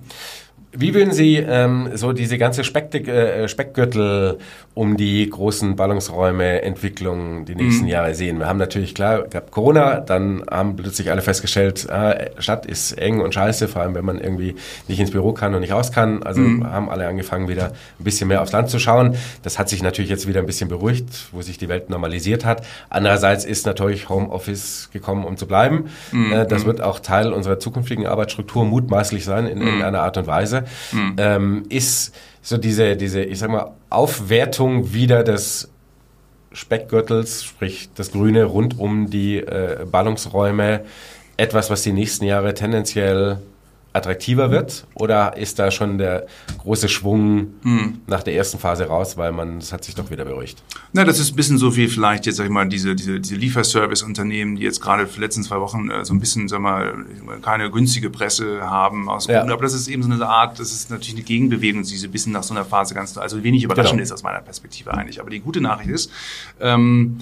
[0.73, 4.37] Wie würden Sie ähm, so diese ganze Speck, äh, Speckgürtel
[4.73, 7.89] um die großen Ballungsräume Entwicklung die nächsten mhm.
[7.89, 8.39] Jahre sehen?
[8.39, 13.19] Wir haben natürlich klar, gab Corona, dann haben plötzlich alle festgestellt, äh, Stadt ist eng
[13.19, 14.55] und scheiße, vor allem wenn man irgendwie
[14.87, 16.23] nicht ins Büro kann und nicht raus kann.
[16.23, 16.65] Also mhm.
[16.65, 19.17] haben alle angefangen wieder ein bisschen mehr aufs Land zu schauen.
[19.43, 22.65] Das hat sich natürlich jetzt wieder ein bisschen beruhigt, wo sich die Welt normalisiert hat.
[22.89, 25.89] Andererseits ist natürlich Homeoffice gekommen, um zu bleiben.
[26.13, 26.31] Mhm.
[26.31, 26.67] Äh, das mhm.
[26.67, 29.65] wird auch Teil unserer zukünftigen Arbeitsstruktur mutmaßlich sein in mhm.
[29.65, 30.60] irgendeiner Art und Weise
[30.91, 31.15] mhm.
[31.17, 35.69] ähm, ist so diese, diese, ich sag mal, Aufwertung wieder des
[36.53, 40.81] Speckgürtels, sprich das Grüne rund um die äh, Ballungsräume,
[41.37, 43.39] etwas, was die nächsten Jahre tendenziell
[43.93, 44.85] attraktiver wird?
[44.95, 46.27] Oder ist da schon der
[46.59, 48.01] große Schwung hm.
[48.07, 50.63] nach der ersten Phase raus, weil man, es hat sich doch wieder beruhigt?
[50.93, 53.35] Na, das ist ein bisschen so wie vielleicht jetzt, sag ich mal, diese, diese, diese
[53.35, 57.05] Lieferservice-Unternehmen, die jetzt gerade für die letzten zwei Wochen äh, so ein bisschen, sag mal,
[57.41, 59.27] keine günstige Presse haben aus.
[59.27, 59.41] Ja.
[59.43, 62.11] Aber das ist eben so eine Art, das ist natürlich eine Gegenbewegung, die so ein
[62.11, 64.03] bisschen nach so einer Phase ganz, also wenig überraschend genau.
[64.03, 65.19] ist aus meiner Perspektive eigentlich.
[65.19, 66.11] Aber die gute Nachricht ist,
[66.59, 67.17] ähm,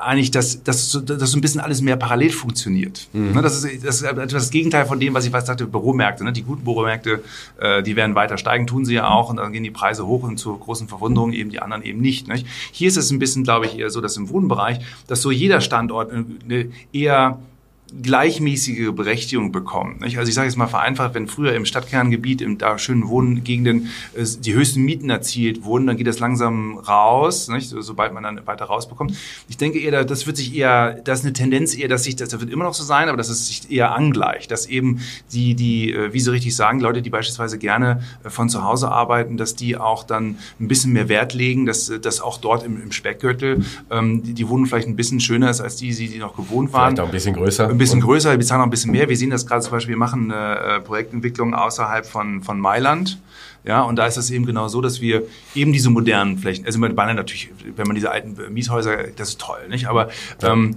[0.00, 3.08] eigentlich, dass, dass, dass so ein bisschen alles mehr parallel funktioniert.
[3.12, 3.32] Mhm.
[3.32, 6.24] Ne, das, ist, das ist das Gegenteil von dem, was ich was sagte, Büromärkte.
[6.24, 6.32] Ne?
[6.32, 7.22] Die guten Büromärkte,
[7.58, 10.22] äh, die werden weiter steigen, tun sie ja auch und dann gehen die Preise hoch
[10.24, 12.28] und zur großen Verwunderung eben die anderen eben nicht.
[12.28, 12.46] nicht?
[12.72, 15.60] Hier ist es ein bisschen, glaube ich, eher so, dass im Wohnbereich, dass so jeder
[15.60, 17.38] Standort eine eher
[18.02, 19.98] gleichmäßige Berechtigung bekommen.
[20.00, 20.18] Nicht?
[20.18, 24.24] Also ich sage jetzt mal vereinfacht, wenn früher im Stadtkerngebiet, im da schönen Wohngegenden äh,
[24.40, 27.68] die höchsten Mieten erzielt wurden, dann geht das langsam raus, nicht?
[27.78, 29.14] sobald man dann weiter rausbekommt.
[29.48, 32.38] Ich denke eher, das wird sich eher, das ist eine Tendenz eher, dass sich, das
[32.38, 35.00] wird immer noch so sein, aber dass es sich eher angleicht, dass eben
[35.32, 38.90] die, die, äh, wie Sie richtig sagen, Leute, die beispielsweise gerne äh, von zu Hause
[38.90, 42.82] arbeiten, dass die auch dann ein bisschen mehr Wert legen, dass, dass auch dort im,
[42.82, 46.36] im Speckgürtel ähm, die, die Wohnung vielleicht ein bisschen schöner ist als die, die noch
[46.36, 46.90] gewohnt waren.
[46.90, 49.08] Vielleicht auch ein bisschen größer ein bisschen größer, wir zahlen noch ein bisschen mehr.
[49.08, 53.20] Wir sehen das gerade zum Beispiel, wir machen eine äh, Projektentwicklung außerhalb von, von Mailand.
[53.64, 55.22] Ja, und da ist es eben genau so, dass wir
[55.54, 59.40] eben diese modernen Flächen, also bei Bayern natürlich, wenn man diese alten Mieshäuser, das ist
[59.40, 59.86] toll, nicht?
[59.86, 60.08] Aber
[60.42, 60.74] ähm,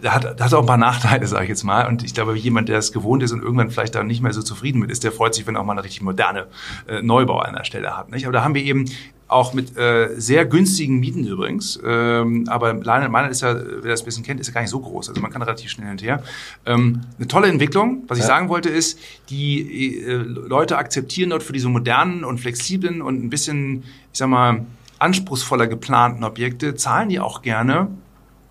[0.00, 1.86] da hat, da hat auch ein paar Nachteile, sage ich jetzt mal.
[1.86, 4.42] Und ich glaube, jemand, der es gewohnt ist und irgendwann vielleicht da nicht mehr so
[4.42, 6.46] zufrieden mit ist, der freut sich, wenn er auch mal eine richtig moderne
[6.88, 8.10] äh, Neubau an der Stelle hat.
[8.10, 8.24] Nicht?
[8.24, 8.86] Aber da haben wir eben
[9.30, 11.78] auch mit äh, sehr günstigen Mieten übrigens.
[11.84, 14.80] Ähm, aber Mailand ist ja, wer das ein bisschen kennt, ist ja gar nicht so
[14.80, 15.08] groß.
[15.08, 16.22] Also man kann relativ schnell hinterher.
[16.66, 18.04] Ähm, eine tolle Entwicklung.
[18.08, 23.02] Was ich sagen wollte ist, die äh, Leute akzeptieren dort für diese modernen und flexiblen
[23.02, 24.66] und ein bisschen, ich sag mal,
[24.98, 27.88] anspruchsvoller geplanten Objekte, zahlen die auch gerne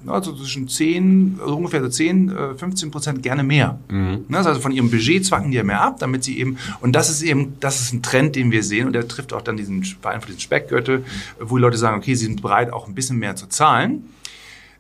[0.08, 3.80] also zwischen 10, also ungefähr so 10, 15 äh, Prozent gerne mehr.
[3.89, 4.26] Mhm.
[4.30, 7.10] Ne, also von ihrem Budget zwacken die ja mehr ab, damit sie eben, und das
[7.10, 9.84] ist eben, das ist ein Trend, den wir sehen, und der trifft auch dann diesen,
[9.84, 11.04] vor allem diesen Speckgürtel,
[11.39, 14.10] wo die Leute sagen, okay, sie sind bereit, auch ein bisschen mehr zu zahlen,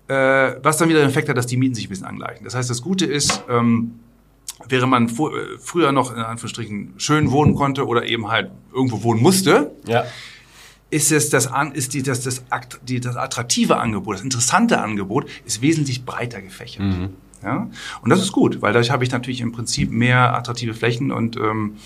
[0.07, 0.13] äh,
[0.63, 2.45] was dann wieder den Effekt hat, dass die Mieten sich ein bisschen angleichen.
[2.45, 3.95] Das heißt, das Gute ist, ähm,
[4.67, 5.11] während man äh,
[5.59, 10.05] früher noch in Anführungsstrichen schön wohnen konnte oder eben halt irgendwo wohnen musste, ja
[10.89, 12.43] ist es das, ist die, das, das,
[12.81, 16.85] die, das attraktive Angebot, das interessante Angebot ist wesentlich breiter gefächert.
[16.85, 17.09] Mhm.
[17.43, 17.69] Ja?
[18.01, 21.37] Und das ist gut, weil dadurch habe ich natürlich im Prinzip mehr attraktive Flächen und
[21.37, 21.77] ähm,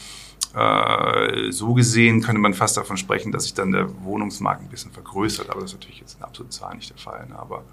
[0.56, 4.92] äh, so gesehen könnte man fast davon sprechen, dass sich dann der Wohnungsmarkt ein bisschen
[4.92, 7.26] vergrößert, aber das ist natürlich jetzt in absoluten Zahlen nicht der Fall.
[7.28, 7.38] Ne?
[7.38, 7.64] Aber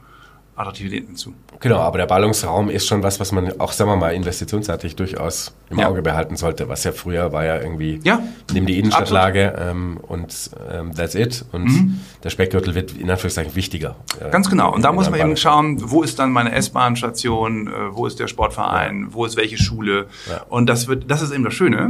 [0.60, 1.34] Attraktivität hinzu.
[1.60, 5.54] Genau, aber der Ballungsraum ist schon was, was man auch, sagen wir mal, investitionsseitig durchaus
[5.68, 5.88] im ja.
[5.88, 6.68] Auge behalten sollte.
[6.68, 8.22] Was ja früher war ja irgendwie, ja.
[8.52, 11.44] nimm die Innenstadtlage ähm, und ähm, that's it.
[11.52, 12.00] Und mhm.
[12.24, 13.96] der Speckgürtel wird in Anführungszeichen wichtiger.
[14.20, 14.72] Äh, Ganz genau.
[14.72, 18.28] Und da muss man eben schauen, wo ist dann meine S-Bahn-Station, äh, wo ist der
[18.28, 19.14] Sportverein, ja.
[19.14, 20.06] wo ist welche Schule.
[20.48, 21.88] Und das wird, das ist eben das Schöne.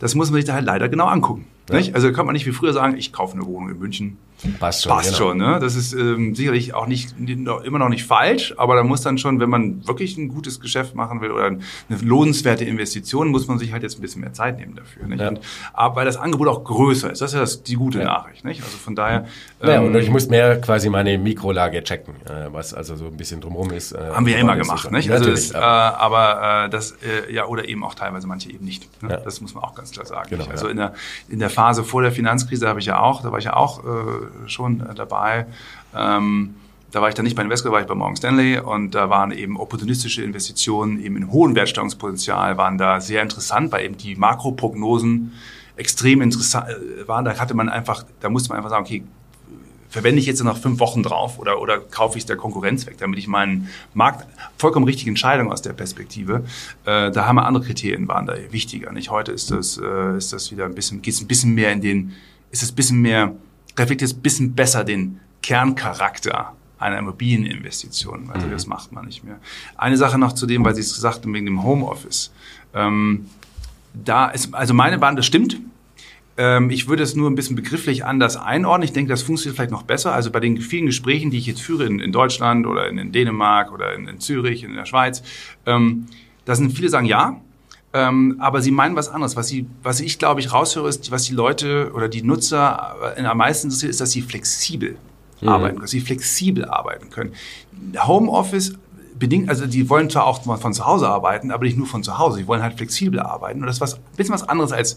[0.00, 1.46] Das muss man sich da halt leider genau angucken.
[1.94, 4.18] Also kann man nicht wie früher sagen, ich kaufe eine Wohnung in München
[4.58, 4.92] Passt schon.
[4.92, 5.18] Passt genau.
[5.18, 5.58] schon, ne?
[5.60, 9.40] Das ist ähm, sicherlich auch nicht immer noch nicht falsch, aber da muss dann schon,
[9.40, 11.60] wenn man wirklich ein gutes Geschäft machen will oder eine
[12.02, 15.06] lohnenswerte Investition, muss man sich halt jetzt ein bisschen mehr Zeit nehmen dafür.
[15.06, 15.20] Nicht?
[15.20, 15.28] Ja.
[15.28, 15.40] Und,
[15.72, 18.04] aber weil das Angebot auch größer ist, das ist ja das, die gute ja.
[18.04, 18.44] Nachricht.
[18.44, 18.62] Nicht?
[18.62, 19.26] Also von daher.
[19.60, 23.16] Ähm, ja, und ich muss mehr quasi meine Mikrolage checken, äh, was also so ein
[23.16, 23.92] bisschen drumherum ist.
[23.92, 25.10] Äh, haben wir ja immer gemacht, nicht?
[25.10, 29.02] Also das, äh, aber äh, das äh, ja oder eben auch teilweise manche eben nicht.
[29.02, 29.10] Ne?
[29.10, 29.16] Ja.
[29.18, 30.30] Das muss man auch ganz klar sagen.
[30.30, 30.94] Genau, also in der
[31.28, 33.84] in der Phase vor der Finanzkrise habe ich ja auch, da war ich ja auch
[33.84, 33.88] äh,
[34.46, 35.46] schon äh, dabei.
[35.94, 36.54] Ähm,
[36.90, 39.08] da war ich dann nicht bei Invesco, da war ich bei Morgan Stanley und da
[39.08, 44.14] waren eben opportunistische Investitionen eben in hohem Wertsteigerungspotenzial, waren da sehr interessant, weil eben die
[44.14, 45.32] Makroprognosen
[45.76, 47.24] extrem interessant äh, waren.
[47.24, 49.04] Da hatte man einfach, da musste man einfach sagen, okay,
[49.92, 52.96] verwende ich jetzt noch fünf Wochen drauf oder, oder kaufe ich es der Konkurrenz weg,
[52.98, 54.26] damit ich meinen Markt,
[54.56, 56.44] vollkommen richtige Entscheidung aus der Perspektive,
[56.86, 58.90] äh, da haben wir andere Kriterien, waren da wichtiger.
[58.92, 59.10] Nicht?
[59.10, 61.82] Heute ist das, äh, ist das wieder ein bisschen, geht es ein bisschen mehr in
[61.82, 62.12] den,
[62.50, 63.34] ist es ein bisschen mehr,
[63.78, 68.30] reflektiert es ein bisschen besser den Kerncharakter einer Immobilieninvestition.
[68.32, 68.50] Also mhm.
[68.50, 69.38] das macht man nicht mehr.
[69.76, 72.32] Eine Sache noch zu dem, weil Sie es gesagt haben, wegen dem Homeoffice.
[72.74, 73.26] Ähm,
[73.94, 75.58] da ist, also meine Bahn, das stimmt.
[76.36, 78.84] Ähm, ich würde es nur ein bisschen begrifflich anders einordnen.
[78.84, 80.12] Ich denke, das funktioniert vielleicht noch besser.
[80.12, 83.12] Also bei den vielen Gesprächen, die ich jetzt führe in, in Deutschland oder in, in,
[83.12, 85.22] Dänemark oder in, in Zürich, in der Schweiz,
[85.66, 86.06] ähm,
[86.44, 87.40] da sind viele sagen ja,
[87.94, 89.36] ähm, aber sie meinen was anderes.
[89.36, 93.36] Was, sie, was ich, glaube ich, raushöre, ist, was die Leute oder die Nutzer am
[93.36, 94.96] meisten interessiert, ist, dass sie flexibel
[95.40, 95.48] mhm.
[95.48, 97.32] arbeiten, dass sie flexibel arbeiten können.
[98.06, 98.74] Homeoffice
[99.18, 102.18] bedingt, also die wollen zwar auch von zu Hause arbeiten, aber nicht nur von zu
[102.18, 102.38] Hause.
[102.38, 103.60] Sie wollen halt flexibel arbeiten.
[103.60, 104.96] Und das ist was, ein bisschen was anderes als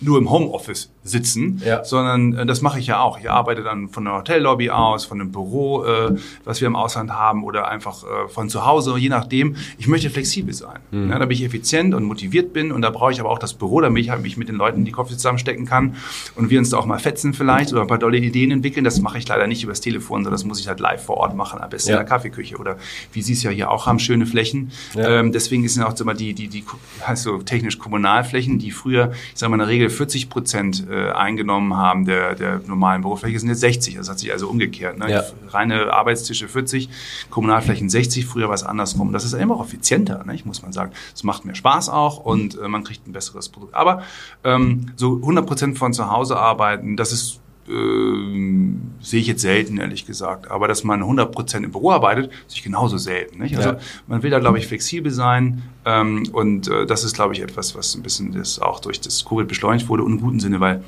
[0.00, 1.84] nur im Homeoffice sitzen, ja.
[1.84, 3.18] sondern äh, das mache ich ja auch.
[3.18, 7.12] Ich arbeite dann von der Hotellobby aus, von einem Büro, äh, was wir im Ausland
[7.12, 9.56] haben, oder einfach äh, von zu Hause, je nachdem.
[9.78, 11.10] Ich möchte flexibel sein, mhm.
[11.10, 12.72] ja, damit ich effizient und motiviert bin.
[12.72, 14.84] Und da brauche ich aber auch das Büro, damit ich halt mich mit den Leuten
[14.84, 15.96] die Kopf zusammenstecken kann
[16.34, 18.84] und wir uns da auch mal fetzen vielleicht oder ein paar tolle Ideen entwickeln.
[18.84, 21.34] Das mache ich leider nicht übers Telefon, sondern das muss ich halt live vor Ort
[21.34, 21.96] machen, am besten ja.
[21.96, 22.76] in der Kaffeeküche oder
[23.12, 24.72] wie Sie es ja hier auch haben, schöne Flächen.
[24.96, 26.64] Ähm, deswegen sind auch immer die, die, die,
[27.06, 31.10] heißt so technisch Kommunalflächen, die früher, ich sage mal in der Regel 40 Prozent äh,
[31.10, 33.96] eingenommen haben der, der normalen Bürofläche, sind jetzt 60.
[33.96, 34.98] Das hat sich also umgekehrt.
[34.98, 35.10] Ne?
[35.10, 35.24] Ja.
[35.48, 36.88] Reine Arbeitstische 40,
[37.30, 39.12] Kommunalflächen 60, früher war es andersrum.
[39.12, 40.38] Das ist immer auch effizienter, ne?
[40.44, 40.92] muss man sagen.
[41.14, 43.74] Es macht mehr Spaß auch und äh, man kriegt ein besseres Produkt.
[43.74, 44.02] Aber
[44.44, 49.78] ähm, so 100 Prozent von zu Hause arbeiten, das ist äh, sehe ich jetzt selten,
[49.78, 50.50] ehrlich gesagt.
[50.50, 53.40] Aber dass man 100% im Büro arbeitet, sehe ich genauso selten.
[53.42, 53.56] Nicht?
[53.56, 53.78] Also ja.
[54.06, 55.62] man will da, glaube ich, flexibel sein.
[55.84, 59.24] Ähm, und äh, das ist, glaube ich, etwas, was ein bisschen das auch durch das
[59.24, 60.82] Covid beschleunigt wurde, und im guten Sinne, weil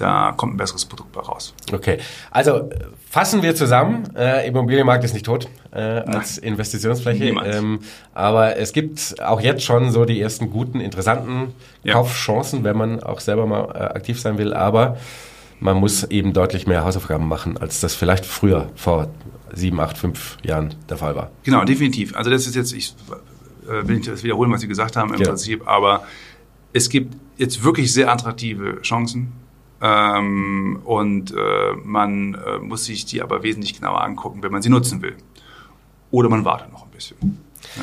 [0.00, 1.54] da kommt ein besseres Produkt bei raus.
[1.70, 1.98] Okay,
[2.30, 2.70] also
[3.08, 4.04] fassen wir zusammen.
[4.16, 6.52] Äh, Immobilienmarkt ist nicht tot äh, als Nein.
[6.52, 7.80] Investitionsfläche, ähm,
[8.14, 11.52] aber es gibt auch jetzt schon so die ersten guten, interessanten
[11.82, 11.92] ja.
[11.92, 14.54] Kaufchancen, wenn man auch selber mal äh, aktiv sein will.
[14.54, 14.96] Aber
[15.60, 19.08] man muss eben deutlich mehr Hausaufgaben machen, als das vielleicht früher vor
[19.52, 21.30] sieben, acht, fünf Jahren der Fall war.
[21.44, 22.16] Genau, definitiv.
[22.16, 22.94] Also das ist jetzt, ich
[23.66, 25.28] äh, will nicht das wiederholen, was Sie gesagt haben im ja.
[25.28, 26.04] Prinzip, aber
[26.72, 29.32] es gibt jetzt wirklich sehr attraktive Chancen.
[29.82, 34.68] Ähm, und äh, man äh, muss sich die aber wesentlich genauer angucken, wenn man sie
[34.68, 35.16] nutzen will.
[36.10, 37.16] Oder man wartet noch ein bisschen.
[37.76, 37.82] Ja.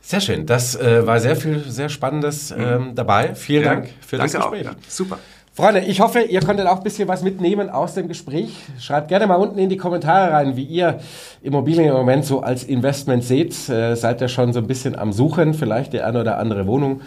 [0.00, 0.46] Sehr schön.
[0.46, 2.62] Das äh, war sehr viel, sehr Spannendes mhm.
[2.62, 3.34] ähm, dabei.
[3.34, 4.68] Vielen ja, Dank für das Gespräch.
[4.68, 4.76] Auch, ja.
[4.88, 5.18] Super.
[5.54, 8.56] Freunde, ich hoffe, ihr konntet auch ein bisschen was mitnehmen aus dem Gespräch.
[8.80, 10.98] Schreibt gerne mal unten in die Kommentare rein, wie ihr
[11.42, 13.68] Immobilien im Moment so als Investment seht.
[13.68, 17.02] Äh, seid ihr schon so ein bisschen am Suchen, vielleicht die eine oder andere Wohnung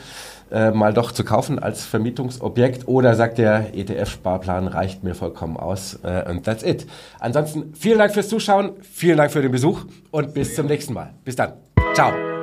[0.50, 6.00] äh, mal doch zu kaufen als Vermietungsobjekt oder sagt der ETF-Sparplan reicht mir vollkommen aus
[6.04, 6.88] äh, und that's it.
[7.20, 9.82] Ansonsten vielen Dank fürs Zuschauen, vielen Dank für den Besuch
[10.12, 11.14] und bis zum nächsten Mal.
[11.26, 11.52] Bis dann.
[11.94, 12.37] Ciao.